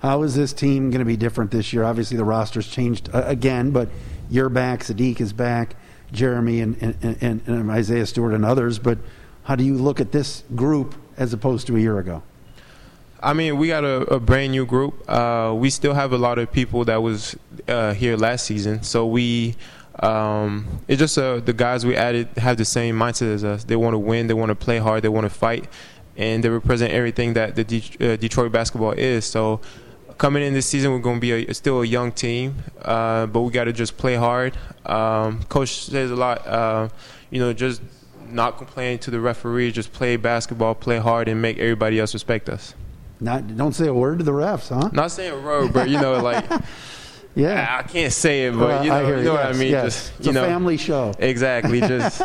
How 0.00 0.22
is 0.22 0.34
this 0.34 0.52
team 0.52 0.90
going 0.90 1.00
to 1.00 1.04
be 1.04 1.16
different 1.16 1.50
this 1.50 1.72
year? 1.72 1.84
Obviously, 1.84 2.16
the 2.16 2.24
roster's 2.24 2.68
changed 2.68 3.10
uh, 3.12 3.22
again, 3.26 3.70
but 3.70 3.88
you're 4.30 4.48
back, 4.48 4.80
Saddiq 4.80 5.20
is 5.20 5.32
back, 5.32 5.76
Jerami 6.12 6.62
and, 6.62 6.76
and, 6.82 7.18
and, 7.20 7.42
and 7.46 7.70
Isaiah 7.70 8.06
Stewart 8.06 8.32
and 8.32 8.44
others. 8.44 8.78
But 8.78 8.98
how 9.44 9.56
do 9.56 9.64
you 9.64 9.74
look 9.74 10.00
at 10.00 10.12
this 10.12 10.44
group 10.54 10.94
as 11.16 11.32
opposed 11.32 11.66
to 11.66 11.76
a 11.76 11.80
year 11.80 11.98
ago? 11.98 12.22
I 13.22 13.34
mean, 13.34 13.58
we 13.58 13.68
got 13.68 13.84
a, 13.84 14.14
a 14.14 14.20
brand 14.20 14.52
new 14.52 14.64
group. 14.64 15.08
Uh, 15.08 15.52
we 15.54 15.68
still 15.68 15.92
have 15.92 16.12
a 16.12 16.18
lot 16.18 16.38
of 16.38 16.50
people 16.50 16.86
that 16.86 17.02
was 17.02 17.36
uh, 17.68 17.92
here 17.92 18.16
last 18.16 18.46
season, 18.46 18.82
so 18.82 19.06
we. 19.06 19.56
Um, 20.02 20.80
it's 20.88 20.98
just 20.98 21.18
uh, 21.18 21.40
the 21.40 21.52
guys 21.52 21.84
we 21.84 21.94
added 21.94 22.28
have 22.38 22.56
the 22.56 22.64
same 22.64 22.98
mindset 22.98 23.34
as 23.34 23.44
us. 23.44 23.64
They 23.64 23.76
want 23.76 23.92
to 23.92 23.98
win, 23.98 24.28
they 24.28 24.34
want 24.34 24.48
to 24.48 24.54
play 24.54 24.78
hard, 24.78 25.02
they 25.02 25.10
want 25.10 25.26
to 25.26 25.30
fight, 25.30 25.68
and 26.20 26.44
they 26.44 26.50
represent 26.50 26.92
everything 26.92 27.32
that 27.32 27.56
the 27.56 27.64
De- 27.64 28.12
uh, 28.12 28.16
Detroit 28.16 28.52
basketball 28.52 28.92
is. 28.92 29.24
So 29.24 29.60
coming 30.18 30.42
in 30.42 30.52
this 30.52 30.66
season, 30.66 30.92
we're 30.92 30.98
going 30.98 31.16
to 31.16 31.20
be 31.20 31.46
a, 31.46 31.54
still 31.54 31.80
a 31.80 31.86
young 31.86 32.12
team, 32.12 32.62
uh, 32.82 33.24
but 33.24 33.40
we 33.40 33.50
got 33.50 33.64
to 33.64 33.72
just 33.72 33.96
play 33.96 34.16
hard. 34.16 34.54
Um, 34.84 35.42
Coach 35.44 35.86
says 35.86 36.10
a 36.10 36.16
lot, 36.16 36.46
uh, 36.46 36.90
you 37.30 37.40
know, 37.40 37.54
just 37.54 37.80
not 38.28 38.58
complain 38.58 38.98
to 38.98 39.10
the 39.10 39.18
referee, 39.18 39.72
just 39.72 39.94
play 39.94 40.16
basketball, 40.16 40.74
play 40.74 40.98
hard, 40.98 41.26
and 41.26 41.40
make 41.40 41.58
everybody 41.58 41.98
else 41.98 42.12
respect 42.12 42.50
us. 42.50 42.74
Not 43.18 43.56
don't 43.56 43.74
say 43.74 43.86
a 43.86 43.94
word 43.94 44.18
to 44.18 44.24
the 44.24 44.32
refs, 44.32 44.68
huh? 44.68 44.90
Not 44.92 45.10
saying 45.10 45.32
a 45.32 45.40
word, 45.40 45.72
but 45.72 45.88
you 45.88 45.98
know, 45.98 46.20
like. 46.20 46.44
Yeah, 47.34 47.78
I 47.78 47.86
can't 47.86 48.12
say 48.12 48.46
it, 48.46 48.58
but 48.58 48.80
uh, 48.80 48.82
you 48.82 48.90
know, 48.90 49.08
you 49.08 49.24
know 49.24 49.34
yes, 49.34 49.46
what 49.46 49.46
I 49.46 49.58
mean. 49.58 49.70
Yes. 49.70 49.84
Just 49.84 50.18
it's 50.18 50.26
you 50.26 50.30
a 50.32 50.34
know, 50.34 50.44
family 50.44 50.76
show. 50.76 51.14
Exactly. 51.18 51.80
Just, 51.90 52.18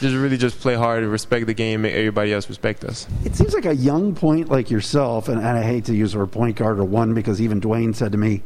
just 0.00 0.16
really, 0.16 0.36
just 0.36 0.60
play 0.60 0.74
hard 0.74 1.02
and 1.02 1.10
respect 1.10 1.46
the 1.46 1.54
game. 1.54 1.82
Make 1.82 1.94
everybody 1.94 2.32
else 2.32 2.48
respect 2.48 2.84
us. 2.84 3.06
It 3.24 3.36
seems 3.36 3.54
like 3.54 3.64
a 3.64 3.74
young 3.74 4.14
point 4.14 4.50
like 4.50 4.70
yourself, 4.70 5.28
and, 5.28 5.38
and 5.38 5.46
I 5.58 5.62
hate 5.62 5.86
to 5.86 5.94
use 5.94 6.12
the 6.12 6.18
word 6.18 6.32
point 6.32 6.56
guard 6.56 6.78
or 6.78 6.84
one 6.84 7.14
because 7.14 7.40
even 7.40 7.60
Dwane 7.60 7.94
said 7.94 8.12
to 8.12 8.18
me, 8.18 8.42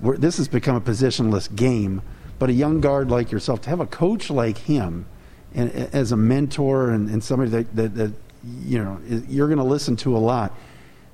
"This 0.00 0.38
has 0.38 0.48
become 0.48 0.76
a 0.76 0.80
positionless 0.80 1.54
game." 1.54 2.02
But 2.38 2.50
a 2.50 2.54
young 2.54 2.80
guard 2.80 3.10
like 3.10 3.30
yourself 3.30 3.60
to 3.62 3.70
have 3.70 3.78
a 3.78 3.86
coach 3.86 4.30
like 4.30 4.58
him, 4.58 5.06
and 5.54 5.70
as 5.70 6.12
a 6.12 6.16
mentor 6.16 6.90
and, 6.90 7.08
and 7.08 7.22
somebody 7.22 7.50
that, 7.50 7.76
that, 7.76 7.94
that 7.94 8.12
you 8.42 8.82
know 8.82 9.00
you're 9.28 9.46
going 9.46 9.58
to 9.58 9.64
listen 9.64 9.96
to 9.96 10.16
a 10.16 10.18
lot, 10.18 10.52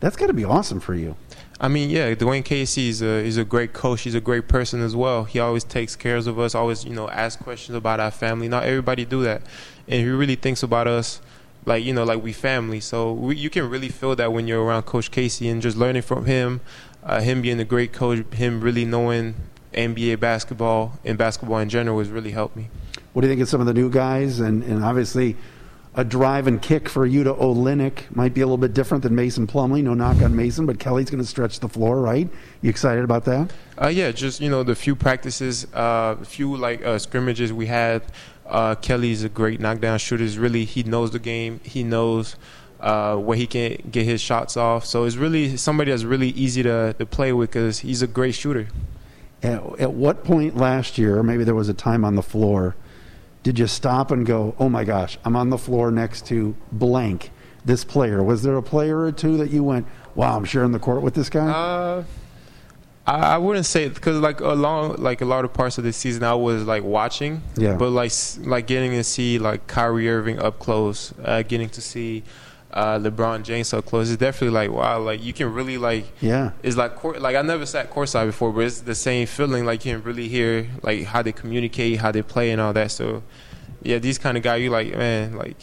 that's 0.00 0.16
got 0.16 0.28
to 0.28 0.32
be 0.32 0.44
awesome 0.44 0.80
for 0.80 0.94
you. 0.94 1.16
I 1.60 1.66
mean, 1.66 1.90
yeah, 1.90 2.14
Dwane 2.14 2.44
Casey 2.44 2.88
is 2.88 3.02
a 3.02 3.24
he's 3.24 3.36
a 3.36 3.44
great 3.44 3.72
coach. 3.72 4.02
He's 4.02 4.14
a 4.14 4.20
great 4.20 4.46
person 4.46 4.80
as 4.80 4.94
well. 4.94 5.24
He 5.24 5.40
always 5.40 5.64
takes 5.64 5.96
cares 5.96 6.28
of 6.28 6.38
us. 6.38 6.54
Always, 6.54 6.84
you 6.84 6.94
know, 6.94 7.08
ask 7.10 7.40
questions 7.40 7.76
about 7.76 7.98
our 7.98 8.12
family. 8.12 8.48
Not 8.48 8.62
everybody 8.64 9.04
do 9.04 9.24
that, 9.24 9.42
and 9.88 10.00
he 10.00 10.08
really 10.08 10.36
thinks 10.36 10.62
about 10.62 10.86
us, 10.86 11.20
like 11.66 11.84
you 11.84 11.92
know, 11.92 12.04
like 12.04 12.22
we 12.22 12.32
family. 12.32 12.78
So 12.78 13.12
we, 13.12 13.36
you 13.36 13.50
can 13.50 13.68
really 13.68 13.88
feel 13.88 14.14
that 14.14 14.32
when 14.32 14.46
you're 14.46 14.62
around 14.62 14.84
Coach 14.84 15.10
Casey 15.10 15.48
and 15.48 15.60
just 15.60 15.76
learning 15.76 16.02
from 16.02 16.26
him, 16.26 16.60
uh, 17.02 17.20
him 17.20 17.42
being 17.42 17.58
a 17.58 17.64
great 17.64 17.92
coach, 17.92 18.24
him 18.34 18.60
really 18.60 18.84
knowing 18.84 19.34
NBA 19.74 20.20
basketball 20.20 21.00
and 21.04 21.18
basketball 21.18 21.58
in 21.58 21.68
general 21.68 21.98
has 21.98 22.08
really 22.08 22.30
helped 22.30 22.54
me. 22.54 22.68
What 23.12 23.22
do 23.22 23.28
you 23.28 23.32
think 23.32 23.42
of 23.42 23.48
some 23.48 23.60
of 23.60 23.66
the 23.66 23.74
new 23.74 23.90
guys? 23.90 24.38
And 24.38 24.62
and 24.62 24.84
obviously 24.84 25.36
a 25.98 26.04
drive 26.04 26.46
and 26.46 26.62
kick 26.62 26.88
for 26.88 27.08
Yuta 27.08 27.36
Olynyk 27.40 28.14
might 28.14 28.32
be 28.32 28.40
a 28.40 28.46
little 28.46 28.56
bit 28.56 28.72
different 28.72 29.02
than 29.02 29.16
Mason 29.16 29.48
Plumlee. 29.48 29.82
No 29.82 29.94
knock 29.94 30.22
on 30.22 30.34
Mason, 30.36 30.64
but 30.64 30.78
Kelly's 30.78 31.10
going 31.10 31.20
to 31.20 31.28
stretch 31.28 31.58
the 31.58 31.68
floor, 31.68 32.00
right? 32.00 32.28
You 32.62 32.70
excited 32.70 33.02
about 33.02 33.24
that? 33.24 33.50
Uh, 33.82 33.88
yeah, 33.88 34.12
just 34.12 34.40
you 34.40 34.48
know 34.48 34.62
the 34.62 34.76
few 34.76 34.94
practices, 34.94 35.66
uh, 35.74 36.14
few 36.22 36.56
like 36.56 36.84
uh, 36.84 37.00
scrimmages 37.00 37.52
we 37.52 37.66
had. 37.66 38.02
Uh, 38.46 38.76
Kelly's 38.76 39.24
a 39.24 39.28
great 39.28 39.58
knockdown 39.58 39.98
shooter. 39.98 40.22
He's 40.22 40.38
really 40.38 40.64
he 40.64 40.84
knows 40.84 41.10
the 41.10 41.18
game. 41.18 41.58
He 41.64 41.82
knows 41.82 42.36
uh, 42.78 43.16
where 43.16 43.36
he 43.36 43.48
can 43.48 43.78
get 43.90 44.04
his 44.04 44.20
shots 44.20 44.56
off. 44.56 44.86
So 44.86 45.02
it's 45.02 45.16
really 45.16 45.56
somebody 45.56 45.90
that's 45.90 46.04
really 46.04 46.28
easy 46.28 46.62
to, 46.62 46.92
to 46.92 47.06
play 47.06 47.32
with 47.32 47.50
because 47.50 47.80
he's 47.80 48.02
a 48.02 48.06
great 48.06 48.36
shooter. 48.36 48.68
At, 49.42 49.80
at 49.80 49.92
what 49.94 50.22
point 50.22 50.56
last 50.56 50.96
year, 50.96 51.24
maybe 51.24 51.42
there 51.42 51.56
was 51.56 51.68
a 51.68 51.74
time 51.74 52.04
on 52.04 52.14
the 52.14 52.22
floor 52.22 52.76
did 53.48 53.58
you 53.58 53.66
stop 53.66 54.10
and 54.10 54.26
go, 54.26 54.54
oh 54.58 54.68
my 54.68 54.84
gosh, 54.84 55.16
I'm 55.24 55.34
on 55.34 55.48
the 55.48 55.56
floor 55.56 55.90
next 55.90 56.26
to 56.26 56.54
blank, 56.70 57.30
this 57.64 57.82
player? 57.82 58.22
Was 58.22 58.42
there 58.42 58.54
a 58.58 58.62
player 58.62 59.00
or 59.00 59.10
two 59.10 59.38
that 59.38 59.48
you 59.48 59.64
went, 59.64 59.86
wow, 60.14 60.36
I'm 60.36 60.44
sharing 60.44 60.72
the 60.72 60.78
court 60.78 61.00
with 61.00 61.14
this 61.14 61.30
guy? 61.30 61.48
Uh, 61.48 62.04
I, 63.06 63.20
I 63.20 63.38
wouldn't 63.38 63.64
say 63.64 63.88
because 63.88 64.18
like 64.18 64.40
along 64.40 64.96
like 64.96 65.22
a 65.22 65.24
lot 65.24 65.46
of 65.46 65.54
parts 65.54 65.78
of 65.78 65.84
the 65.84 65.94
season 65.94 66.24
I 66.24 66.34
was 66.34 66.64
like 66.64 66.84
watching, 66.84 67.40
yeah. 67.56 67.74
But 67.74 67.88
like 67.88 68.12
like 68.40 68.66
getting 68.66 68.90
to 68.90 69.02
see 69.02 69.38
like 69.38 69.66
Kyrie 69.66 70.10
Irving 70.10 70.38
up 70.38 70.58
close, 70.58 71.14
uh, 71.24 71.40
getting 71.40 71.70
to 71.70 71.80
see 71.80 72.24
uh, 72.78 72.96
LeBron 72.96 73.42
James 73.42 73.66
so 73.66 73.82
close. 73.82 74.08
It's 74.08 74.20
definitely 74.20 74.54
like 74.54 74.70
wow, 74.70 75.00
like 75.00 75.20
you 75.22 75.32
can 75.32 75.52
really 75.52 75.78
like 75.78 76.06
yeah. 76.20 76.52
It's 76.62 76.76
like 76.76 76.94
court, 76.94 77.20
like 77.20 77.34
I 77.34 77.42
never 77.42 77.66
sat 77.66 77.90
courtside 77.90 78.26
before, 78.26 78.52
but 78.52 78.60
it's 78.60 78.82
the 78.82 78.94
same 78.94 79.26
feeling. 79.26 79.64
Like 79.64 79.84
you 79.84 79.94
can 79.94 80.04
really 80.04 80.28
hear 80.28 80.68
like 80.82 81.02
how 81.02 81.22
they 81.22 81.32
communicate, 81.32 81.98
how 81.98 82.12
they 82.12 82.22
play, 82.22 82.52
and 82.52 82.60
all 82.60 82.72
that. 82.74 82.92
So 82.92 83.24
yeah, 83.82 83.98
these 83.98 84.16
kind 84.16 84.36
of 84.36 84.44
guys, 84.44 84.62
you 84.62 84.70
like 84.70 84.94
man, 84.96 85.36
like 85.36 85.56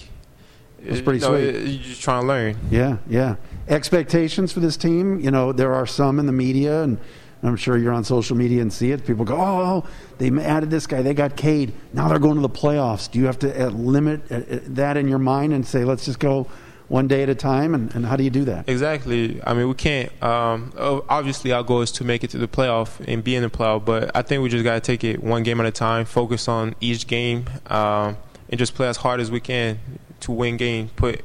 it's 0.83 0.99
pretty 0.99 1.19
you 1.19 1.31
know, 1.31 1.37
sweet. 1.37 1.73
You're 1.75 1.83
just 1.83 2.01
trying 2.01 2.23
to 2.23 2.27
learn. 2.27 2.57
Yeah, 2.69 2.97
yeah. 3.07 3.37
Expectations 3.69 4.51
for 4.51 4.59
this 4.59 4.75
team. 4.75 5.21
You 5.21 5.31
know, 5.31 5.53
there 5.53 5.73
are 5.73 5.87
some 5.87 6.19
in 6.19 6.25
the 6.25 6.33
media 6.33 6.83
and. 6.83 6.99
I'm 7.43 7.57
sure 7.57 7.77
you're 7.77 7.93
on 7.93 8.03
social 8.03 8.35
media 8.35 8.63
and 8.63 8.73
see 8.73 8.91
it. 8.91 9.05
People 9.05 9.23
go, 9.23 9.35
"Oh, 9.39 9.85
they 10.17 10.31
added 10.31 10.71
this 10.71 10.87
guy. 10.87 11.03
They 11.03 11.13
got 11.13 11.35
Cade. 11.35 11.73
Now 11.93 12.07
they're 12.07 12.17
going 12.17 12.35
to 12.35 12.41
the 12.41 12.49
playoffs." 12.49 13.11
Do 13.11 13.19
you 13.19 13.27
have 13.27 13.37
to 13.39 13.67
uh, 13.67 13.69
limit 13.69 14.31
uh, 14.31 14.35
uh, 14.35 14.59
that 14.69 14.97
in 14.97 15.07
your 15.07 15.19
mind 15.19 15.53
and 15.53 15.63
say, 15.63 15.83
"Let's 15.83 16.05
just 16.05 16.17
go 16.17 16.47
one 16.87 17.07
day 17.07 17.23
at 17.23 17.29
a 17.29 17.35
time, 17.35 17.73
and, 17.73 17.93
and 17.95 18.05
how 18.05 18.15
do 18.15 18.23
you 18.23 18.29
do 18.29 18.45
that? 18.45 18.69
Exactly. 18.69 19.41
I 19.45 19.53
mean, 19.53 19.67
we 19.67 19.73
can't. 19.73 20.11
Um, 20.23 20.73
obviously, 20.77 21.51
our 21.51 21.63
goal 21.63 21.81
is 21.81 21.91
to 21.93 22.03
make 22.03 22.23
it 22.23 22.29
to 22.31 22.37
the 22.37 22.47
playoff 22.47 23.03
and 23.07 23.23
be 23.23 23.35
in 23.35 23.43
the 23.43 23.49
playoff, 23.49 23.85
but 23.85 24.15
I 24.15 24.21
think 24.21 24.43
we 24.43 24.49
just 24.49 24.63
got 24.63 24.75
to 24.75 24.81
take 24.81 25.03
it 25.03 25.23
one 25.23 25.43
game 25.43 25.59
at 25.59 25.65
a 25.65 25.71
time, 25.71 26.05
focus 26.05 26.47
on 26.47 26.75
each 26.79 27.07
game, 27.07 27.45
um, 27.67 28.17
and 28.49 28.59
just 28.59 28.75
play 28.75 28.87
as 28.87 28.97
hard 28.97 29.19
as 29.19 29.31
we 29.31 29.39
can 29.39 29.79
to 30.21 30.31
win 30.31 30.57
game. 30.57 30.89
Put 30.95 31.23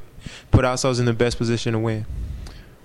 put 0.51 0.65
ourselves 0.65 0.99
in 0.99 1.05
the 1.05 1.13
best 1.13 1.37
position 1.37 1.73
to 1.73 1.79
win. 1.79 2.05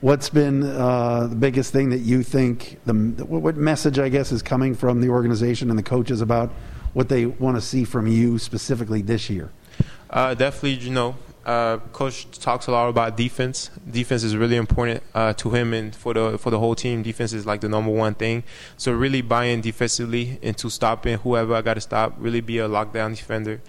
What's 0.01 0.29
been 0.29 0.63
uh, 0.63 1.27
the 1.27 1.37
biggest 1.37 1.73
thing 1.73 1.91
that 1.91 1.99
you 2.01 2.23
think? 2.23 2.79
The 2.85 2.93
what 2.93 3.57
message 3.57 3.99
I 3.99 4.11
guess 4.11 4.33
is 4.33 4.43
coming 4.43 4.75
from 4.75 5.01
the 5.01 5.09
organization 5.09 5.71
and 5.71 5.79
the 5.79 5.83
coaches 5.83 6.21
about 6.21 6.51
what 6.93 7.09
they 7.09 7.27
want 7.27 7.57
to 7.57 7.61
see 7.61 7.85
from 7.85 8.07
you 8.07 8.39
specifically 8.39 9.03
this 9.03 9.31
year? 9.31 9.51
Uh, 10.09 10.35
definitely, 10.35 10.75
you 10.75 10.91
know, 10.91 11.17
uh, 11.47 11.79
coach 11.93 12.29
talks 12.41 12.67
a 12.67 12.73
lot 12.73 12.89
about 12.89 13.17
defense. 13.17 13.71
Defense 13.89 14.25
is 14.25 14.37
really 14.37 14.57
important 14.57 15.03
uh, 15.15 15.33
to 15.35 15.51
him 15.51 15.73
and 15.73 15.95
for 15.95 16.13
the 16.13 16.37
for 16.39 16.51
the 16.51 16.59
whole 16.59 16.75
team. 16.75 17.03
Defense 17.03 17.33
is 17.33 17.47
like 17.47 17.61
the 17.61 17.69
number 17.69 17.91
one 17.91 18.15
thing. 18.15 18.43
So 18.77 18.93
really 18.93 19.23
buying 19.23 19.61
defensively 19.63 20.39
into 20.43 20.69
stopping 20.69 21.19
whoever 21.19 21.55
I 21.55 21.63
got 21.63 21.75
to 21.75 21.81
stop. 21.81 22.15
Really 22.19 22.41
be 22.41 22.59
a 22.59 22.69
lockdown 22.69 23.17
defender. 23.17 23.61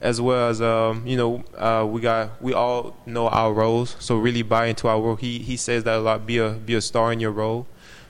as 0.00 0.20
well 0.20 0.50
as 0.50 0.60
um, 0.60 1.06
you 1.06 1.16
know 1.16 1.42
uh, 1.56 1.84
we 1.88 2.00
got 2.00 2.40
we 2.42 2.52
all 2.52 2.94
know 3.06 3.28
our 3.28 3.52
roles, 3.52 3.96
so 3.98 4.16
really 4.16 4.42
buy 4.42 4.66
into 4.66 4.86
our 4.86 5.00
role. 5.00 5.16
He 5.16 5.38
he 5.38 5.56
says 5.56 5.84
that 5.84 5.96
a 5.96 6.00
lot. 6.00 6.26
Be 6.26 6.38
a 6.38 6.50
be 6.50 6.74
a 6.74 6.80
star 6.80 7.12
in 7.12 7.20
your 7.20 7.32
role. 7.32 7.66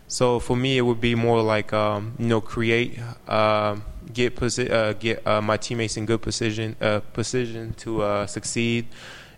So 0.09 0.39
for 0.39 0.57
me, 0.57 0.77
it 0.77 0.83
would 0.83 1.01
be 1.01 1.15
more 1.15 1.41
like 1.43 1.73
um, 1.73 2.15
you 2.19 2.27
know 2.27 2.41
create, 2.41 2.99
uh, 3.27 3.77
get 4.13 4.37
posi- 4.37 4.71
uh, 4.71 4.93
get 4.95 5.27
uh, 5.27 5.41
my 5.41 5.57
teammates 5.57 5.97
in 5.97 6.07
good 6.07 6.23
position 6.23 6.77
uh, 6.81 7.01
position 7.01 7.75
to 7.75 8.03
uh, 8.03 8.27
succeed, 8.27 8.87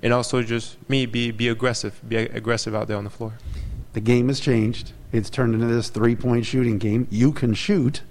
and 0.02 0.12
also 0.12 0.42
just 0.42 0.76
me 0.88 1.06
be 1.06 1.30
be 1.30 1.48
aggressive, 1.48 2.00
be 2.06 2.16
aggressive 2.16 2.74
out 2.74 2.88
there 2.88 2.96
on 2.96 3.04
the 3.04 3.10
floor. 3.10 3.34
The 3.92 4.00
game 4.00 4.28
has 4.28 4.40
changed. 4.40 4.92
It's 5.12 5.30
turned 5.30 5.54
into 5.54 5.66
this 5.66 5.88
three 5.88 6.16
point 6.16 6.44
shooting 6.44 6.78
game. 6.78 7.06
You 7.10 7.32
can 7.32 7.54
shoot, 7.54 8.02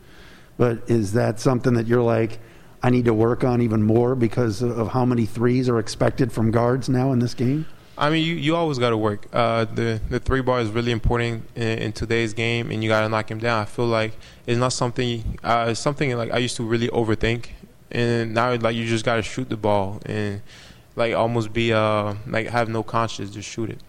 but 0.58 0.89
is 0.89 1.13
that 1.13 1.39
something 1.39 1.74
that 1.76 1.88
you're 1.88 2.02
like? 2.02 2.39
I 2.82 2.89
need 2.89 3.06
to 3.06 3.13
work 3.13 3.44
on 3.44 3.62
even 3.62 3.82
more 3.82 4.15
because 4.15 4.62
of 4.62 4.89
how 4.89 5.06
many 5.06 5.26
threes 5.26 5.68
are 5.70 5.80
expected 5.80 6.32
from 6.32 6.52
guards 6.52 6.88
now 6.88 7.12
in 7.12 7.20
this 7.20 7.34
game? 7.34 7.65
I 7.97 8.10
mean, 8.10 8.25
you, 8.25 8.36
you 8.36 8.55
always 8.55 8.77
got 8.77 8.89
to 8.89 8.97
work. 8.97 9.27
Uh, 9.31 9.65
the 9.65 10.01
the 10.10 10.19
three 10.19 10.41
bar 10.41 10.60
is 10.60 10.69
really 10.69 10.91
important 10.91 11.43
in, 11.55 11.79
in 11.79 11.91
today's 11.93 12.34
game, 12.34 12.71
and 12.71 12.84
you 12.84 12.89
got 12.89 13.01
to 13.01 13.10
knock 13.10 13.31
him 13.31 13.39
down. 13.39 13.62
I 13.62 13.65
feel 13.65 13.86
like 13.88 14.13
it's 14.45 14.60
not 14.60 14.73
something. 14.73 15.39
Uh, 15.43 15.67
it's 15.69 15.79
something 15.79 16.15
like 16.17 16.31
I 16.31 16.38
used 16.39 16.58
to 16.58 16.63
really 16.63 16.89
overthink, 16.89 17.47
and 17.91 18.34
now 18.34 18.53
like 18.55 18.75
you 18.75 18.86
just 18.86 19.05
got 19.05 19.15
to 19.15 19.21
shoot 19.21 19.49
the 19.49 19.58
ball 19.58 20.01
and 20.05 20.41
like 20.95 21.13
almost 21.13 21.53
be 21.53 21.73
uh 21.73 22.15
like 22.27 22.47
have 22.47 22.69
no 22.69 22.84
conscience, 22.84 23.31
just 23.31 23.49
shoot 23.49 23.69
it. 23.69 23.79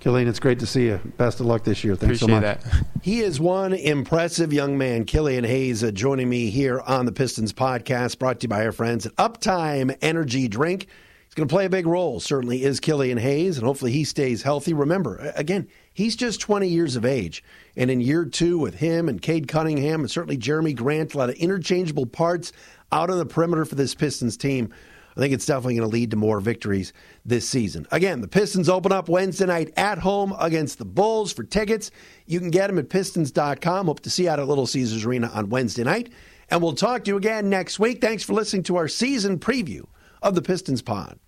Killian, 0.00 0.26
it's 0.26 0.40
great 0.40 0.58
to 0.58 0.66
see 0.66 0.86
you. 0.86 1.00
Best 1.16 1.38
of 1.38 1.46
luck 1.46 1.62
this 1.62 1.84
year. 1.84 1.94
Thanks 1.94 2.20
Appreciate 2.20 2.40
so 2.40 2.46
much. 2.46 2.60
that. 2.60 2.86
He 3.02 3.20
is 3.20 3.40
one 3.40 3.72
impressive 3.72 4.52
young 4.52 4.76
man, 4.76 5.04
Killian 5.04 5.44
Hayes, 5.44 5.82
uh, 5.84 5.90
joining 5.92 6.28
me 6.28 6.50
here 6.50 6.80
on 6.80 7.06
the 7.06 7.12
Pistons 7.12 7.52
podcast, 7.52 8.18
brought 8.18 8.40
to 8.40 8.44
you 8.44 8.48
by 8.48 8.64
our 8.64 8.72
friends 8.72 9.06
at 9.06 9.14
Uptime 9.16 9.96
Energy 10.02 10.48
Drink. 10.48 10.88
He's 11.32 11.36
going 11.36 11.48
to 11.48 11.54
play 11.54 11.64
a 11.64 11.70
big 11.70 11.86
role, 11.86 12.20
certainly 12.20 12.62
is 12.62 12.78
Killian 12.78 13.16
Hayes, 13.16 13.56
and 13.56 13.66
hopefully 13.66 13.90
he 13.90 14.04
stays 14.04 14.42
healthy. 14.42 14.74
Remember, 14.74 15.32
again, 15.34 15.66
he's 15.94 16.14
just 16.14 16.42
20 16.42 16.68
years 16.68 16.94
of 16.94 17.06
age. 17.06 17.42
And 17.74 17.90
in 17.90 18.02
year 18.02 18.26
two, 18.26 18.58
with 18.58 18.74
him 18.74 19.08
and 19.08 19.22
Cade 19.22 19.48
Cunningham 19.48 20.00
and 20.00 20.10
certainly 20.10 20.36
Jerami 20.36 20.76
Grant, 20.76 21.14
a 21.14 21.16
lot 21.16 21.30
of 21.30 21.36
interchangeable 21.36 22.04
parts 22.04 22.52
out 22.92 23.08
on 23.08 23.16
the 23.16 23.24
perimeter 23.24 23.64
for 23.64 23.76
this 23.76 23.94
Pistons 23.94 24.36
team. 24.36 24.74
I 25.16 25.20
think 25.20 25.32
it's 25.32 25.46
definitely 25.46 25.76
going 25.76 25.88
to 25.88 25.92
lead 25.94 26.10
to 26.10 26.18
more 26.18 26.38
victories 26.38 26.92
this 27.24 27.48
season. 27.48 27.86
Again, 27.90 28.20
the 28.20 28.28
Pistons 28.28 28.68
open 28.68 28.92
up 28.92 29.08
Wednesday 29.08 29.46
night 29.46 29.72
at 29.78 29.96
home 29.96 30.34
against 30.38 30.76
the 30.76 30.84
Bulls. 30.84 31.32
For 31.32 31.44
tickets, 31.44 31.90
you 32.26 32.40
can 32.40 32.50
get 32.50 32.66
them 32.66 32.78
at 32.78 32.90
pistons.com. 32.90 33.86
Hope 33.86 34.00
to 34.00 34.10
see 34.10 34.24
you 34.24 34.28
out 34.28 34.38
at 34.38 34.48
Little 34.48 34.66
Caesars 34.66 35.06
Arena 35.06 35.30
on 35.32 35.48
Wednesday 35.48 35.84
night. 35.84 36.12
And 36.50 36.60
we'll 36.60 36.74
talk 36.74 37.04
to 37.04 37.10
you 37.10 37.16
again 37.16 37.48
next 37.48 37.78
week. 37.78 38.02
Thanks 38.02 38.22
for 38.22 38.34
listening 38.34 38.64
to 38.64 38.76
our 38.76 38.86
season 38.86 39.38
preview 39.38 39.86
of 40.22 40.34
the 40.34 40.42
Pistons 40.42 40.82
Pod. 40.82 41.18